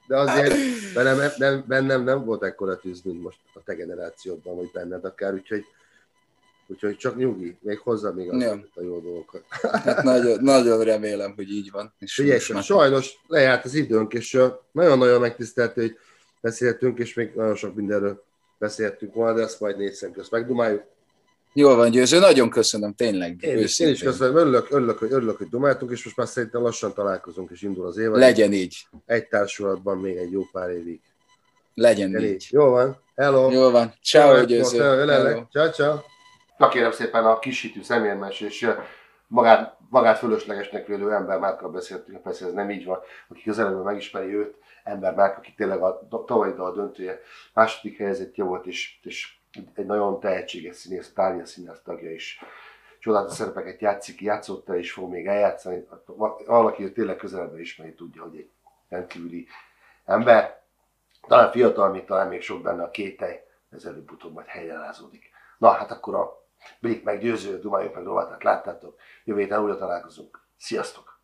de 0.08 0.17
azért 0.17 0.56
bennem, 0.93 1.32
nem, 1.38 1.63
bennem 1.67 2.04
nem 2.04 2.26
volt 2.26 2.43
ekkora 2.43 2.78
tűz, 2.78 3.02
mint 3.04 3.21
most 3.21 3.39
a 3.54 3.60
te 3.65 3.74
generációdban, 3.74 4.56
vagy 4.56 4.69
benned 4.74 5.06
akár, 5.06 5.34
úgyhogy 5.34 5.65
Úgyhogy 6.67 6.97
csak 6.97 7.17
nyugi, 7.17 7.58
még 7.60 7.80
hozzá 7.80 8.10
még 8.10 8.30
az 8.30 8.41
ja. 8.41 8.51
a 8.51 8.82
jó 8.82 8.99
dolgokat. 8.99 9.43
Hát 9.84 10.04
nagyon, 10.04 10.43
nagyon 10.43 10.84
remélem, 10.84 11.34
hogy 11.36 11.51
így 11.51 11.71
van. 11.71 11.93
És 11.99 12.13
Figyelj, 12.13 12.39
már... 12.54 12.63
sajnos 12.63 13.13
lejárt 13.28 13.65
az 13.65 13.73
időnk, 13.73 14.13
és 14.13 14.39
nagyon-nagyon 14.71 15.19
megtisztelt, 15.19 15.73
hogy 15.73 15.97
beszéltünk, 16.41 16.99
és 16.99 17.13
még 17.13 17.32
nagyon 17.36 17.56
sok 17.56 17.75
mindenről 17.75 18.23
beszéltünk 18.58 19.13
volna, 19.13 19.38
de 19.38 19.43
ezt 19.43 19.60
majd 19.60 19.78
négy 19.78 19.93
szem 19.93 20.12
közt 20.12 20.32
megdumáljuk. 20.32 20.84
Jól 21.54 21.75
van, 21.75 21.91
Győző, 21.91 22.19
nagyon 22.19 22.49
köszönöm, 22.49 22.93
tényleg. 22.93 23.43
Én, 23.43 23.58
is, 23.58 23.80
én 23.80 23.89
is 23.89 24.01
köszönöm, 24.01 24.36
örülök, 24.36 24.71
örülök, 24.71 24.97
hogy, 24.97 25.12
örülök, 25.12 25.38
hogy 25.38 25.49
dumáltunk, 25.49 25.91
és 25.91 26.04
most 26.04 26.17
már 26.17 26.28
szerintem 26.28 26.62
lassan 26.62 26.93
találkozunk, 26.93 27.51
és 27.51 27.62
indul 27.62 27.86
az 27.86 27.97
év. 27.97 28.10
Legyen 28.10 28.54
így. 28.54 28.88
Egy 29.06 29.28
társulatban 29.28 29.97
még 29.97 30.15
egy 30.17 30.32
jó 30.32 30.41
pár 30.51 30.69
évig. 30.69 30.99
Legyen, 31.73 32.12
Legyen 32.12 32.28
így. 32.28 32.34
így. 32.34 32.47
Jó 32.51 32.69
van, 32.69 33.01
hello. 33.15 33.51
Jó 33.51 33.69
van, 33.69 33.93
ciao, 34.04 34.45
Győző. 34.45 34.78
Ciao, 35.51 35.69
ciao. 35.71 36.14
Na 36.58 36.68
kérem 36.68 36.91
szépen 36.91 37.26
a 37.26 37.39
kisítő 37.39 37.82
szemérmes 37.82 38.41
és 38.41 38.70
magát, 39.28 39.78
magát 39.89 40.18
fölöslegesnek 40.18 40.88
vélő 40.88 41.13
ember 41.13 41.39
Márkkal 41.39 41.70
beszéltünk, 41.70 42.22
persze 42.22 42.46
ez 42.46 42.54
nem 42.54 42.70
így 42.70 42.86
van, 42.86 43.00
aki 43.28 43.44
közelebben 43.44 43.84
megismeri 43.84 44.36
őt, 44.36 44.56
ember 44.84 45.15
Márk, 45.15 45.38
aki 45.38 45.54
tényleg 45.54 45.82
a 45.82 46.08
tavalyi 46.26 46.52
a 46.52 46.74
döntője 46.74 47.20
második 47.54 47.98
helyzetje 47.98 48.44
volt, 48.44 48.65
és, 48.65 49.00
és 49.04 49.38
egy 49.74 49.86
nagyon 49.86 50.20
tehetséges 50.20 50.76
színész, 50.76 51.13
tárgya 51.13 51.46
színész 51.46 51.82
tagja 51.84 52.12
is. 52.12 52.39
Csodálatos 53.00 53.36
szerepeket 53.36 53.82
játszik, 53.82 54.22
játszott 54.22 54.70
el, 54.70 54.78
és 54.78 54.91
fog 54.91 55.10
még 55.10 55.28
eljátszani. 55.28 55.88
Valaki, 56.46 56.82
hogy 56.82 56.94
tényleg 56.94 57.15
közelebben 57.15 57.60
ismeri, 57.60 57.94
tudja, 57.94 58.22
hogy 58.22 58.36
egy 58.36 58.50
rendkívüli 58.89 59.48
ember. 60.06 60.62
Talán 61.28 61.52
fiatal, 61.52 61.89
még 61.89 62.06
talán 62.06 62.28
még 62.28 62.41
sok 62.41 62.62
benne 62.62 62.84
a 62.84 62.89
kételj, 62.89 63.36
ez 63.72 63.86
előbb-utóbb 63.86 64.34
majd 64.34 64.48
helyreállázódik. 64.48 65.30
Na, 65.58 65.70
hát 65.70 65.91
akkor 65.91 66.15
a 66.15 66.44
Blik 66.80 67.04
meggyőző, 67.04 67.60
Dumáljuk 67.60 67.93
meg 67.93 68.04
rovatát 68.04 68.43
láttátok. 68.43 68.99
Jövő 69.23 69.39
héten 69.39 69.62
újra 69.62 69.78
találkozunk. 69.78 70.47
Sziasztok! 70.58 71.14